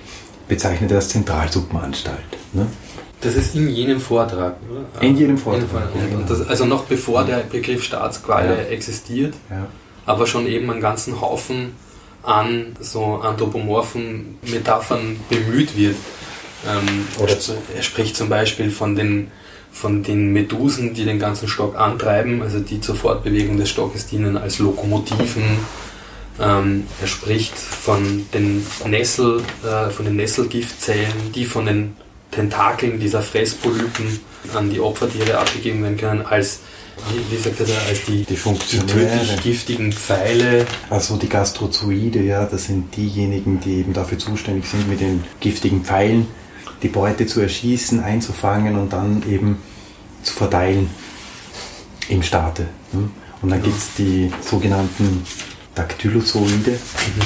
[0.48, 2.18] bezeichnet er als Zentralsuppenanstalt.
[2.54, 2.68] Ne?
[3.22, 5.02] Das ist in jenem Vortrag, oder?
[5.02, 5.64] In jedem Vortrag.
[5.96, 6.28] In jedem Vortrag.
[6.28, 8.64] Das, also noch bevor der Begriff Staatsqualle ja.
[8.70, 9.68] existiert, ja.
[10.06, 11.74] aber schon eben einen ganzen Haufen
[12.24, 15.96] an so anthropomorphen Metaphern bemüht wird.
[16.68, 17.36] Ähm, oder
[17.76, 19.32] er spricht zum Beispiel von den
[19.72, 24.38] von den Medusen, die den ganzen Stock antreiben, also die zur Fortbewegung des Stockes dienen
[24.38, 25.60] als Lokomotiven.
[26.40, 31.96] Ähm, er spricht von den Nessel, äh, von den Nesselgiftzellen, die von den
[32.32, 34.20] Tentakeln dieser Fresspolypen
[34.54, 36.60] an die Opfertiere abgegeben werden können, als
[37.10, 40.66] wie, wie sagt er da, als die, die, die tödlich giftigen Pfeile.
[40.90, 45.84] Also die Gastrozoide, ja, das sind diejenigen, die eben dafür zuständig sind, mit den giftigen
[45.84, 46.28] Pfeilen
[46.82, 49.58] die Beute zu erschießen, einzufangen und dann eben
[50.24, 50.90] zu verteilen
[52.10, 52.68] im Staate.
[52.92, 53.10] Ne?
[53.42, 55.24] Und dann gibt es die sogenannten
[55.76, 56.80] Dactylozoide,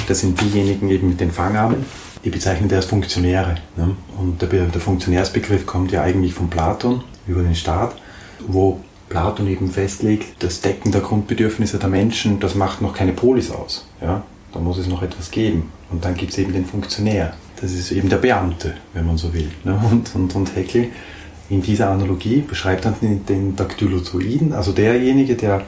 [0.06, 1.86] das sind diejenigen eben mit den Fangarmen,
[2.24, 3.56] die bezeichnen wir als Funktionäre.
[3.76, 3.96] Ne?
[4.18, 7.96] Und der, der Funktionärsbegriff kommt ja eigentlich von Platon über den Staat,
[8.46, 13.50] wo Platon eben festlegt, das Decken der Grundbedürfnisse der Menschen, das macht noch keine Polis
[13.50, 13.86] aus.
[14.00, 14.22] Ja?
[14.52, 15.70] Da muss es noch etwas geben.
[15.90, 17.34] Und dann gibt es eben den Funktionär.
[17.62, 19.48] Das ist eben der Beamte, wenn man so will.
[19.62, 19.80] Ne?
[19.90, 20.88] Und, und, und Heckel
[21.48, 25.62] in dieser Analogie beschreibt dann den, den Daktylozoiden, also derjenige, der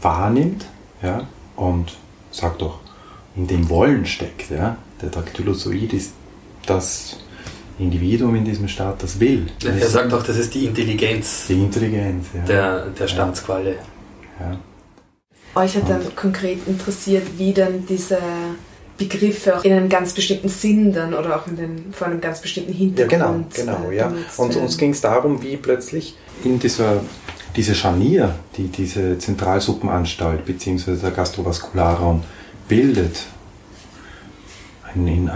[0.00, 0.64] wahrnimmt
[1.02, 1.98] ja, und
[2.30, 2.80] sagt doch,
[3.36, 4.50] in dem Wollen steckt.
[4.50, 4.78] Ja?
[5.02, 6.12] Der Daktylozoid ist
[6.64, 7.18] das
[7.78, 9.48] Individuum in diesem Staat, das will.
[9.60, 12.40] Das er sagt auch, das ist die Intelligenz, die Intelligenz ja.
[12.44, 13.76] der, der Staatsqualle.
[14.40, 14.56] Ja.
[15.54, 18.18] Euch hat dann konkret interessiert, wie dann diese
[18.96, 22.40] Begriffe auch in einem ganz bestimmten Sinn dann oder auch in den, vor einem ganz
[22.40, 23.56] bestimmten Hintergrund.
[23.56, 24.12] Ja, genau, genau, äh, ja.
[24.36, 27.02] Und uns ging es darum, wie plötzlich in dieser
[27.56, 30.96] diese Scharnier, die diese Zentralsuppenanstalt bzw.
[30.96, 32.22] der Gastrovaskularraum
[32.68, 33.24] bildet,
[34.94, 35.30] in, in,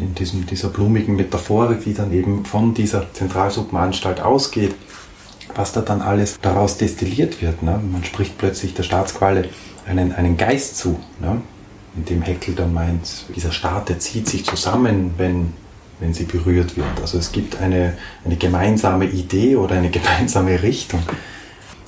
[0.00, 4.74] in diesem, dieser blumigen Metaphorik, die dann eben von dieser Zentralsuppenanstalt ausgeht,
[5.54, 7.62] was da dann alles daraus destilliert wird.
[7.62, 7.80] Ne?
[7.90, 9.48] Man spricht plötzlich der Staatsqualle
[9.86, 10.98] einen, einen Geist zu.
[11.20, 11.40] Ne?
[11.96, 15.52] In dem Heckel dann meint, dieser Staat, der zieht sich zusammen, wenn,
[16.00, 17.00] wenn sie berührt wird.
[17.00, 21.02] Also es gibt eine, eine gemeinsame Idee oder eine gemeinsame Richtung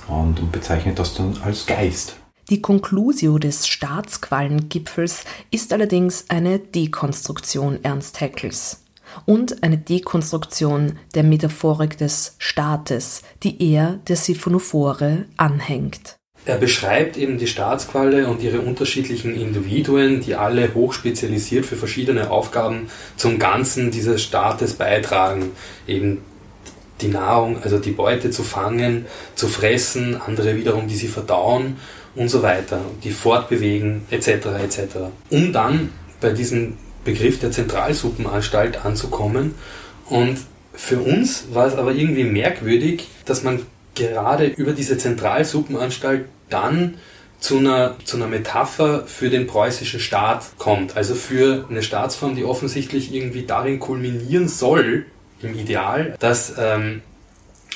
[0.08, 2.16] und, und bezeichnet das dann als Geist.
[2.48, 8.82] Die Conclusio des Staatsquallengipfels ist allerdings eine Dekonstruktion Ernst Haeckels
[9.24, 16.19] und eine Dekonstruktion der Metaphorik des Staates, die er der Siphonophore anhängt.
[16.46, 22.88] Er beschreibt eben die Staatsqualle und ihre unterschiedlichen Individuen, die alle hochspezialisiert für verschiedene Aufgaben
[23.16, 25.52] zum Ganzen dieses Staates beitragen.
[25.86, 26.22] Eben
[27.02, 31.76] die Nahrung, also die Beute zu fangen, zu fressen, andere wiederum, die sie verdauen
[32.14, 34.28] und so weiter, die fortbewegen etc.
[34.62, 34.80] etc.
[35.30, 36.74] Um dann bei diesem
[37.04, 39.54] Begriff der Zentralsuppenanstalt anzukommen.
[40.08, 40.38] Und
[40.74, 43.60] für uns war es aber irgendwie merkwürdig, dass man
[44.08, 46.94] gerade über diese Zentralsuppenanstalt dann
[47.38, 50.96] zu einer, zu einer Metapher für den preußischen Staat kommt.
[50.96, 55.06] Also für eine Staatsform, die offensichtlich irgendwie darin kulminieren soll,
[55.42, 57.02] im Ideal, dass, ähm,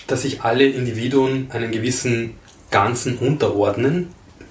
[0.07, 2.35] dass sich alle Individuen einen gewissen
[2.71, 4.09] Ganzen unterordnen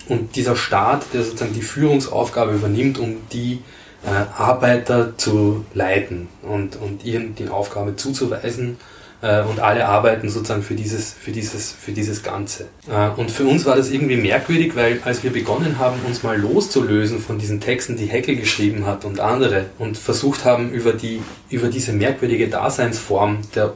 [0.09, 3.59] und dieser Staat, der sozusagen die Führungsaufgabe übernimmt, um die
[4.03, 8.77] äh, Arbeiter zu leiten und, und ihnen die Aufgabe zuzuweisen
[9.23, 12.65] und alle arbeiten sozusagen für dieses, für dieses, für dieses Ganze.
[12.91, 16.37] Äh, und für uns war das irgendwie merkwürdig, weil als wir begonnen haben, uns mal
[16.37, 21.21] loszulösen von diesen Texten, die Heckel geschrieben hat und andere und versucht haben, über, die,
[21.49, 23.73] über diese merkwürdige Daseinsform der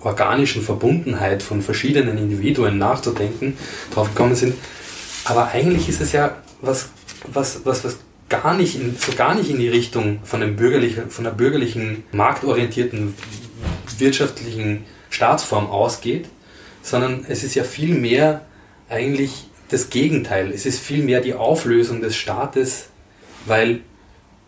[0.00, 3.56] organischen Verbundenheit von verschiedenen Individuen nachzudenken,
[3.94, 4.54] drauf gekommen sind.
[5.24, 6.90] Aber eigentlich ist es ja was,
[7.32, 7.98] was, was, was
[8.28, 12.04] gar nicht in, so gar nicht in die Richtung von, dem bürgerlichen, von der bürgerlichen,
[12.12, 13.14] marktorientierten
[14.00, 16.28] wirtschaftlichen Staatsform ausgeht,
[16.82, 18.42] sondern es ist ja viel mehr
[18.88, 20.50] eigentlich das Gegenteil.
[20.52, 22.88] Es ist viel mehr die Auflösung des Staates,
[23.46, 23.80] weil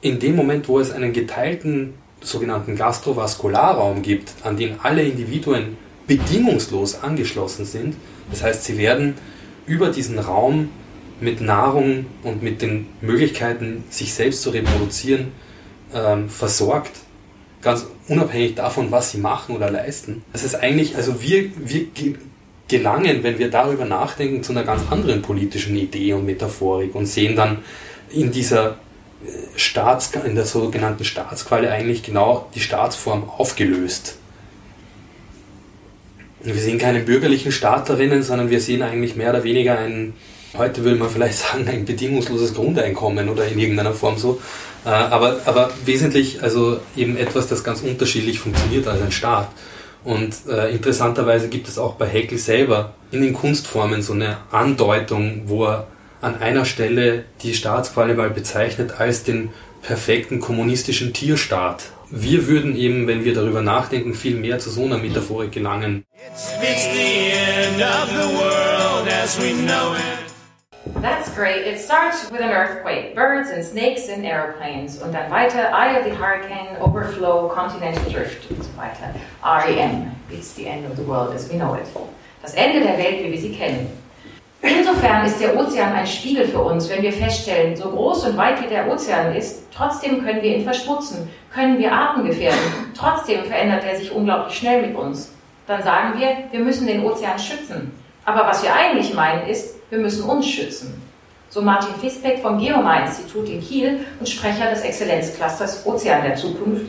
[0.00, 5.76] in dem Moment, wo es einen geteilten sogenannten Gastrovaskularraum gibt, an den alle Individuen
[6.06, 7.96] bedingungslos angeschlossen sind,
[8.30, 9.14] das heißt, sie werden
[9.66, 10.70] über diesen Raum
[11.20, 15.32] mit Nahrung und mit den Möglichkeiten, sich selbst zu reproduzieren,
[15.94, 16.92] ähm, versorgt,
[17.64, 20.22] ganz unabhängig davon, was sie machen oder leisten.
[20.32, 21.86] Das ist eigentlich, also wir, wir
[22.68, 27.36] gelangen, wenn wir darüber nachdenken, zu einer ganz anderen politischen Idee und Metaphorik und sehen
[27.36, 27.58] dann
[28.10, 28.76] in dieser äh,
[29.56, 34.18] Staats, in der sogenannten Staatsqualle eigentlich genau die Staatsform aufgelöst.
[36.42, 40.14] Wir sehen keinen bürgerlichen Staat darin, sondern wir sehen eigentlich mehr oder weniger ein,
[40.56, 44.40] heute würde man vielleicht sagen, ein bedingungsloses Grundeinkommen oder in irgendeiner Form so,
[44.90, 49.48] aber, aber wesentlich, also eben etwas, das ganz unterschiedlich funktioniert als ein Staat.
[50.04, 55.44] Und äh, interessanterweise gibt es auch bei Heckel selber in den Kunstformen so eine Andeutung,
[55.46, 55.86] wo er
[56.20, 59.50] an einer Stelle die Staatsqualle mal bezeichnet als den
[59.82, 61.84] perfekten kommunistischen Tierstaat.
[62.10, 66.04] Wir würden eben, wenn wir darüber nachdenken, viel mehr zu so einer Metaphorik gelangen.
[66.14, 66.84] It's, it's
[71.00, 71.66] That's great.
[71.66, 76.04] It starts with an earthquake, birds and snakes and aeroplanes und dann weiter Eye of
[76.04, 79.14] the Hurricane, Overflow, Continental Drift und so weiter.
[79.42, 81.86] REM, it's the end of the world as we know it.
[82.42, 83.90] Das Ende der Welt, wie wir sie kennen.
[84.62, 88.62] Insofern ist der Ozean ein Spiegel für uns, wenn wir feststellen, so groß und weit
[88.62, 92.58] wie der Ozean ist, trotzdem können wir ihn verschmutzen, können wir Arten gefährden,
[92.96, 95.32] trotzdem verändert er sich unglaublich schnell mit uns.
[95.66, 97.92] Dann sagen wir, wir müssen den Ozean schützen.
[98.24, 101.02] Aber was wir eigentlich meinen ist, wir müssen uns schützen.
[101.50, 106.86] So Martin Fisbeck vom Geomar-Institut in Kiel und Sprecher des Exzellenzclusters Ozean der Zukunft.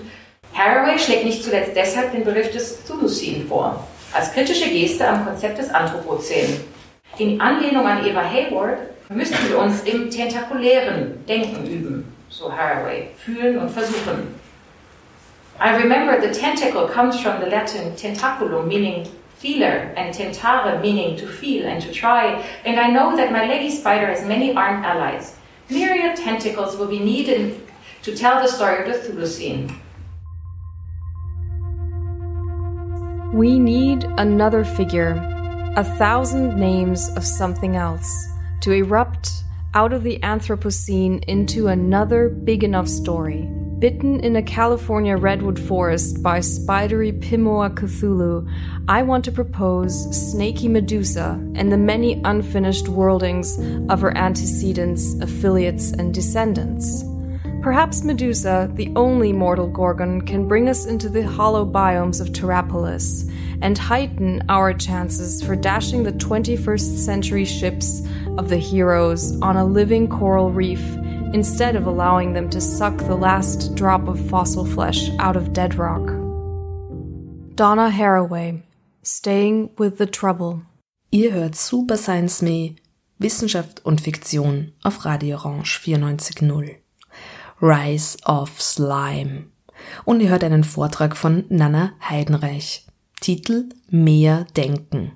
[0.54, 5.60] Haraway schlägt nicht zuletzt deshalb den Begriff des Thulucene vor, als kritische Geste am Konzept
[5.60, 6.62] des Anthropozän.
[7.18, 8.80] In Anlehnung an Eva Hayward
[9.10, 14.34] müssten wir uns im tentakulären Denken üben, so Haraway, fühlen und versuchen.
[15.60, 21.28] I remember the tentacle comes from the Latin tentaculum, meaning feeler, and tentare, meaning to
[21.28, 25.36] feel and to try, and I know that my lady spider has many armed allies.
[25.70, 27.60] Myriad tentacles will be needed
[28.04, 29.76] to tell the story of the Thulucene.
[33.34, 35.14] We need another figure,
[35.76, 38.10] a thousand names of something else,
[38.62, 39.30] to erupt
[39.74, 43.50] out of the Anthropocene into another big enough story.
[43.80, 48.50] Bitten in a California redwood forest by spidery Pimoa Cthulhu,
[48.88, 49.94] I want to propose
[50.32, 53.60] Snaky Medusa and the many unfinished worldings
[53.90, 57.04] of her antecedents, affiliates, and descendants.
[57.62, 63.30] Perhaps Medusa, the only mortal Gorgon, can bring us into the hollow biomes of Terrapolis
[63.62, 68.04] and heighten our chances for dashing the 21st century ships
[68.38, 70.80] of the heroes on a living coral reef
[71.36, 75.76] instead of allowing them to suck the last drop of fossil flesh out of dead
[75.76, 76.08] rock.
[77.56, 78.64] Donna Haraway,
[79.04, 80.62] Staying with the Trouble.
[81.12, 82.76] Ihr hört Super Science Me,
[83.20, 86.78] Wissenschaft und Fiktion auf Radio Orange 94.0.
[87.62, 89.48] Rise of Slime.
[90.06, 92.88] Und ihr hört einen Vortrag von Nana Heidenreich.
[93.20, 95.12] Titel Mehr Denken.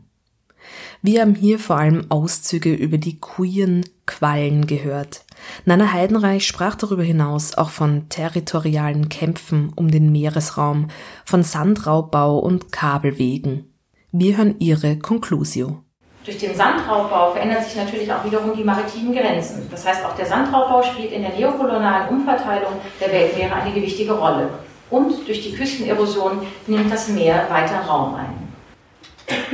[1.01, 5.23] Wir haben hier vor allem Auszüge über die queeren Quallen gehört.
[5.65, 10.87] Nana Heidenreich sprach darüber hinaus auch von territorialen Kämpfen um den Meeresraum,
[11.25, 13.71] von Sandraubbau und Kabelwegen.
[14.11, 15.83] Wir hören ihre Conclusio.
[16.25, 19.67] Durch den Sandraubbau verändern sich natürlich auch wiederum die maritimen Grenzen.
[19.71, 24.49] Das heißt, auch der Sandraubbau spielt in der neokolonialen Umverteilung der Weltmeere eine gewichtige Rolle.
[24.89, 28.48] Und durch die Küstenerosion nimmt das Meer weiter Raum ein.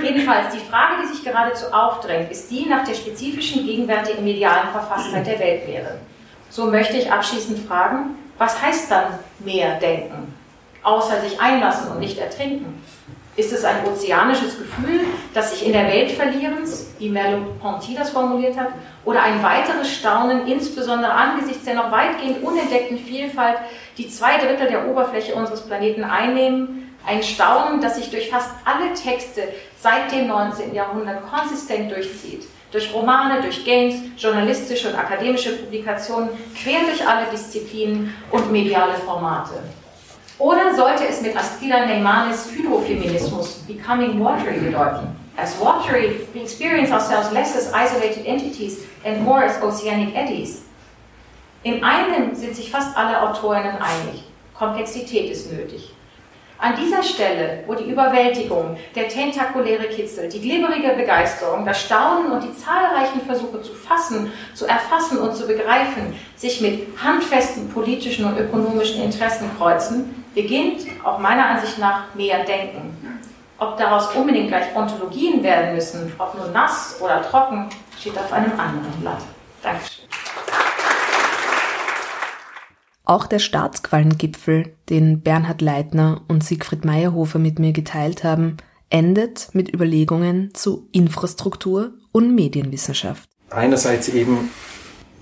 [0.02, 5.28] Jedenfalls, die Frage, die sich geradezu aufdrängt, ist die nach der spezifischen gegenwärtigen medialen Verfasstheit
[5.28, 6.00] der Weltmeere.
[6.50, 10.34] So möchte ich abschließend fragen, was heißt dann mehr denken?
[10.84, 12.82] Außer sich einlassen und nicht ertrinken.
[13.38, 15.02] Ist es ein ozeanisches Gefühl,
[15.34, 18.70] das sich in der Welt verlierens, wie Merleau-Ponty das formuliert hat,
[19.04, 23.58] oder ein weiteres Staunen, insbesondere angesichts der noch weitgehend unentdeckten Vielfalt,
[23.98, 28.94] die zwei Drittel der Oberfläche unseres Planeten einnehmen, ein Staunen, das sich durch fast alle
[28.94, 29.50] Texte
[29.80, 30.74] seit dem 19.
[30.74, 32.44] Jahrhundert konsistent durchzieht.
[32.72, 36.30] Durch Romane, durch Games, journalistische und akademische Publikationen,
[36.62, 39.64] quer durch alle Disziplinen und mediale Formate.
[40.38, 45.16] Oder sollte es mit Astrida Neymanis Hydrofeminismus Becoming Watery bedeuten?
[45.38, 50.64] As watery, we experience ourselves less as isolated entities and more as oceanic eddies.
[51.64, 54.24] In einem sind sich fast alle Autorinnen einig.
[54.54, 55.95] Komplexität ist nötig.
[56.58, 62.44] An dieser Stelle, wo die Überwältigung, der tentakuläre Kitzel, die glibberige Begeisterung, das Staunen und
[62.44, 68.38] die zahlreichen Versuche zu fassen, zu erfassen und zu begreifen, sich mit handfesten politischen und
[68.38, 73.22] ökonomischen Interessen kreuzen, beginnt auch meiner Ansicht nach mehr Denken.
[73.58, 78.52] Ob daraus unbedingt gleich Ontologien werden müssen, ob nur nass oder trocken, steht auf einem
[78.52, 79.22] anderen Blatt.
[79.62, 80.05] Dankeschön.
[83.06, 88.58] Auch der Staatsquallengipfel, den Bernhard Leitner und Siegfried Meyerhofer mit mir geteilt haben,
[88.90, 93.30] endet mit Überlegungen zu Infrastruktur und Medienwissenschaft.
[93.52, 94.50] Einerseits eben,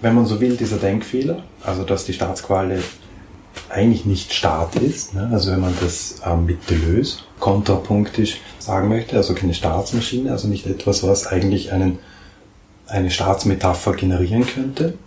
[0.01, 2.81] wenn man so will, dieser Denkfehler, also dass die Staatsqualle
[3.69, 5.13] eigentlich nicht Staat ist.
[5.13, 5.29] Ne?
[5.31, 10.65] Also wenn man das ähm, mit Deleuze kontrapunktisch sagen möchte, also keine Staatsmaschine, also nicht
[10.67, 11.99] etwas, was eigentlich einen,
[12.87, 14.97] eine Staatsmetapher generieren könnte.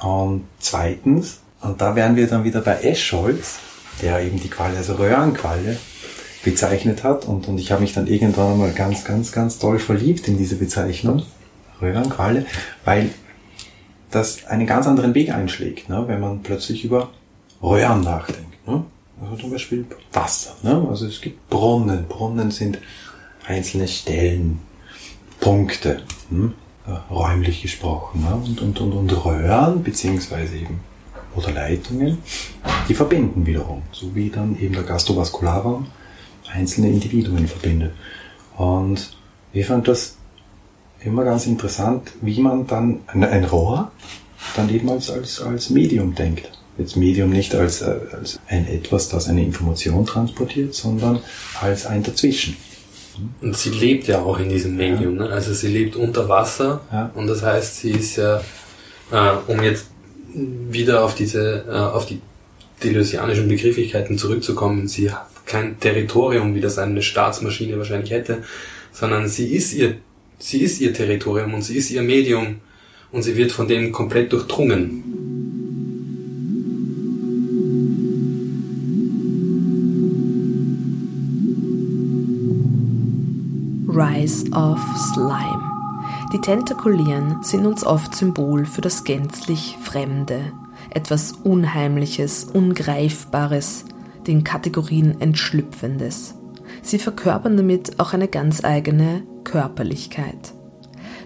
[0.00, 3.58] Und zweitens, und da wären wir dann wieder bei Escholz,
[4.02, 5.78] der eben die Qualle, also Röhrenqualle,
[6.44, 7.24] bezeichnet hat.
[7.24, 10.56] Und, und ich habe mich dann irgendwann einmal ganz, ganz, ganz toll verliebt in diese
[10.56, 11.22] Bezeichnung,
[11.80, 12.44] Röhrenqualle,
[12.84, 13.10] weil
[14.10, 16.04] das einen ganz anderen Weg einschlägt, ne?
[16.06, 17.10] wenn man plötzlich über
[17.62, 18.66] Röhren nachdenkt.
[18.66, 18.84] Ne?
[19.22, 20.54] Also zum Beispiel Wasser.
[20.62, 20.86] Ne?
[20.88, 22.06] Also es gibt Brunnen.
[22.08, 22.78] Brunnen sind
[23.46, 24.60] einzelne Stellen,
[25.40, 26.52] Punkte, hm?
[27.10, 28.22] räumlich gesprochen.
[28.22, 28.34] Ne?
[28.34, 30.80] Und, und, und, und Röhren, beziehungsweise eben
[31.36, 32.18] oder Leitungen,
[32.88, 35.86] die verbinden wiederum, so wie dann eben der Gastrovaskularraum
[36.52, 37.92] einzelne Individuen verbindet.
[38.56, 39.16] Und
[39.52, 40.16] ich fand das
[41.00, 43.90] immer ganz interessant, wie man dann ein, Rohr
[44.56, 49.28] dann eben als, als, als Medium denkt jetzt Medium nicht als, als ein etwas, das
[49.28, 51.20] eine Information transportiert, sondern
[51.60, 52.56] als ein Dazwischen.
[53.40, 55.26] Und sie lebt ja auch in diesem Medium, ja.
[55.26, 55.30] ne?
[55.30, 57.12] also sie lebt unter Wasser ja.
[57.14, 58.40] und das heißt, sie ist ja,
[59.12, 59.86] äh, um jetzt
[60.34, 62.20] wieder auf diese, äh, auf die
[62.82, 64.88] delusianischen Begrifflichkeiten zurückzukommen.
[64.88, 68.42] Sie hat kein Territorium, wie das eine Staatsmaschine wahrscheinlich hätte,
[68.92, 69.96] sondern sie ist ihr,
[70.38, 72.56] sie ist ihr Territorium und sie ist ihr Medium
[73.12, 75.02] und sie wird von dem komplett durchdrungen.
[83.88, 84.80] Rise of
[85.14, 85.63] Slime
[86.34, 90.52] die Tentakulären sind uns oft Symbol für das gänzlich Fremde,
[90.90, 93.84] etwas Unheimliches, Ungreifbares,
[94.26, 96.34] den Kategorien Entschlüpfendes.
[96.82, 100.54] Sie verkörpern damit auch eine ganz eigene Körperlichkeit.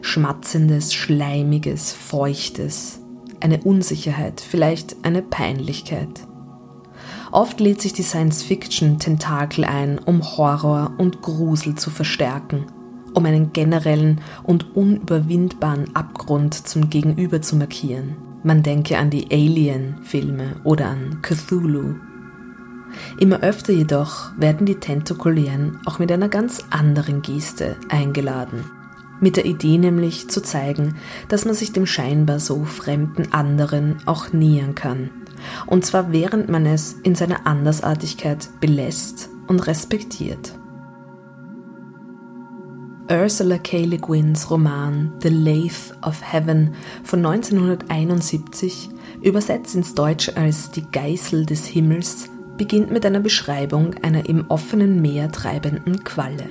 [0.02, 3.00] Schmatzendes, Schleimiges, Feuchtes,
[3.40, 6.20] eine Unsicherheit, vielleicht eine Peinlichkeit.
[7.32, 12.66] Oft lädt sich die Science-Fiction Tentakel ein, um Horror und Grusel zu verstärken,
[13.18, 18.16] um einen generellen und unüberwindbaren Abgrund zum Gegenüber zu markieren.
[18.42, 21.96] Man denke an die Alien-Filme oder an Cthulhu.
[23.18, 28.64] Immer öfter jedoch werden die Tentakulären auch mit einer ganz anderen Geste eingeladen.
[29.20, 30.94] Mit der Idee nämlich zu zeigen,
[31.28, 35.10] dass man sich dem scheinbar so fremden anderen auch nähern kann
[35.66, 40.57] und zwar während man es in seiner Andersartigkeit belässt und respektiert.
[43.10, 43.86] Ursula K.
[43.86, 48.90] Le Guins Roman The Lathe of Heaven von 1971,
[49.22, 52.28] übersetzt ins Deutsche als Die Geißel des Himmels,
[52.58, 56.50] beginnt mit einer Beschreibung einer im offenen Meer treibenden Qualle.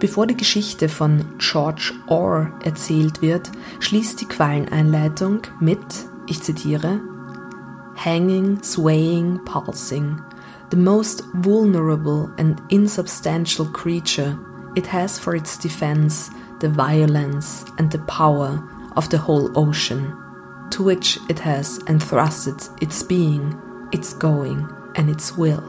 [0.00, 5.78] Bevor die Geschichte von George Orr erzählt wird, schließt die Qualleneinleitung mit,
[6.26, 7.00] ich zitiere,
[7.94, 10.20] hanging, swaying, pulsing,
[10.72, 14.36] the most vulnerable and insubstantial creature,
[14.76, 18.62] it has for its defense the violence and the power
[18.96, 20.14] of the whole ocean,
[20.70, 23.54] to which it has entrusted its being,
[23.92, 25.62] its going and its will.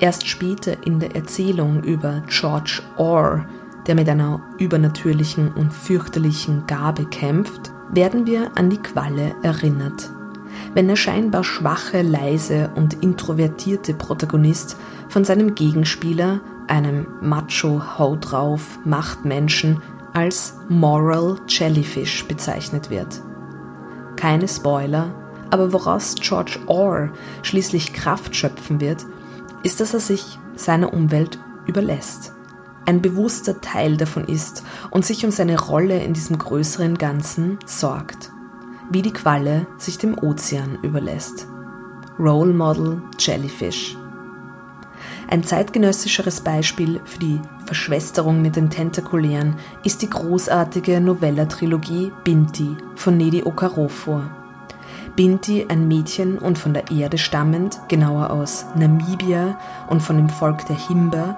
[0.00, 3.46] Erst später in der Erzählung über George Orr,
[3.86, 10.10] der mit einer übernatürlichen und fürchterlichen Gabe kämpft, werden wir an die Qualle erinnert
[10.74, 14.76] wenn der scheinbar schwache, leise und introvertierte Protagonist
[15.08, 16.40] von seinem Gegenspieler,
[16.72, 23.20] einem Macho Haut drauf Machtmenschen, als Moral Jellyfish bezeichnet wird.
[24.16, 25.14] Keine Spoiler,
[25.50, 27.10] aber woraus George Orr
[27.42, 29.06] schließlich Kraft schöpfen wird,
[29.62, 32.32] ist, dass er sich seiner Umwelt überlässt,
[32.84, 38.32] ein bewusster Teil davon ist und sich um seine Rolle in diesem größeren Ganzen sorgt
[38.92, 41.46] wie die Qualle sich dem Ozean überlässt.
[42.18, 43.96] Role Model Jellyfish.
[45.32, 53.16] Ein zeitgenössischeres Beispiel für die Verschwesterung mit den Tentakulären ist die großartige Novella-Trilogie Binti von
[53.16, 54.24] Nedi Okarofor.
[55.16, 59.58] Binti, ein Mädchen und von der Erde stammend, genauer aus Namibia
[59.88, 61.34] und von dem Volk der Himba,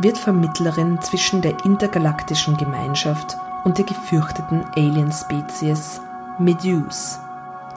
[0.00, 6.00] wird Vermittlerin zwischen der intergalaktischen Gemeinschaft und der gefürchteten Alien-Spezies
[6.40, 7.20] Meduse.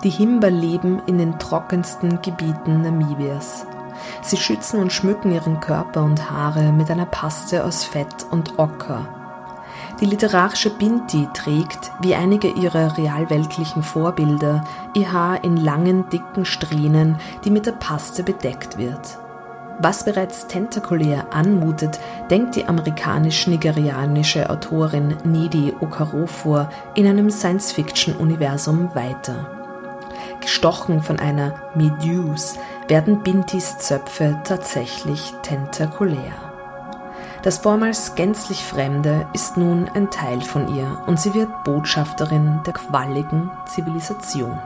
[0.03, 3.67] Die Himber leben in den trockensten Gebieten Namibias.
[4.21, 9.07] Sie schützen und schmücken ihren Körper und Haare mit einer Paste aus Fett und Ocker.
[10.01, 17.17] Die literarische Binti trägt, wie einige ihrer realweltlichen Vorbilder, ihr Haar in langen, dicken Strähnen,
[17.43, 19.19] die mit der Paste bedeckt wird.
[19.81, 29.58] Was bereits tentakulär anmutet, denkt die amerikanisch-nigerianische Autorin Nedi Okarofor in einem Science-Fiction-Universum weiter.
[30.41, 36.33] Gestochen von einer Meduse werden Bintis Zöpfe tatsächlich tentakulär.
[37.43, 42.73] Das vormals gänzlich Fremde ist nun ein Teil von ihr und sie wird Botschafterin der
[42.73, 44.59] qualligen Zivilisation.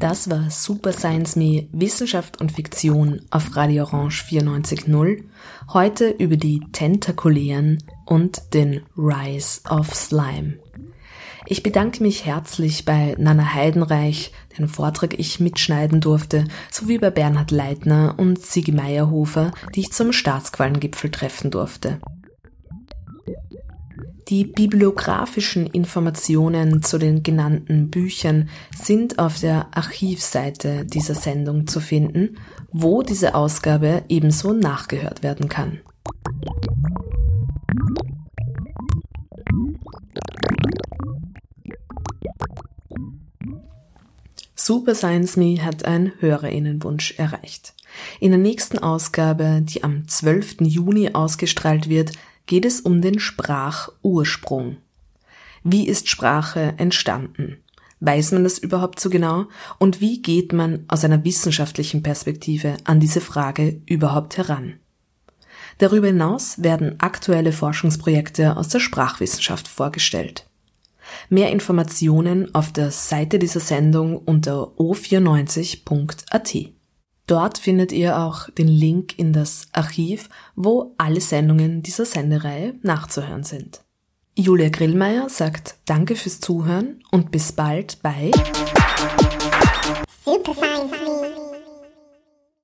[0.00, 5.24] Das war Super Science Me Wissenschaft und Fiktion auf Radio Orange 94.0.
[5.74, 10.54] Heute über die Tentakulären und den Rise of Slime.
[11.44, 17.50] Ich bedanke mich herzlich bei Nana Heidenreich, den Vortrag ich mitschneiden durfte, sowie bei Bernhard
[17.50, 22.00] Leitner und Sigi Meyerhofer, die ich zum Staatsquallengipfel treffen durfte.
[24.30, 28.48] Die bibliografischen Informationen zu den genannten Büchern
[28.80, 32.36] sind auf der Archivseite dieser Sendung zu finden,
[32.70, 35.80] wo diese Ausgabe ebenso nachgehört werden kann.
[44.54, 47.74] Super Science Me hat einen Hörerinnenwunsch erreicht.
[48.20, 50.60] In der nächsten Ausgabe, die am 12.
[50.60, 52.12] Juni ausgestrahlt wird,
[52.50, 54.78] geht es um den Sprachursprung.
[55.62, 57.58] Wie ist Sprache entstanden?
[58.00, 59.46] Weiß man das überhaupt so genau?
[59.78, 64.80] Und wie geht man aus einer wissenschaftlichen Perspektive an diese Frage überhaupt heran?
[65.78, 70.44] Darüber hinaus werden aktuelle Forschungsprojekte aus der Sprachwissenschaft vorgestellt.
[71.28, 76.56] Mehr Informationen auf der Seite dieser Sendung unter o94.at.
[77.30, 83.44] Dort findet ihr auch den Link in das Archiv, wo alle Sendungen dieser Sendereihe nachzuhören
[83.44, 83.84] sind.
[84.34, 88.32] Julia Grillmeier sagt Danke fürs Zuhören und bis bald bei
[90.24, 90.54] Super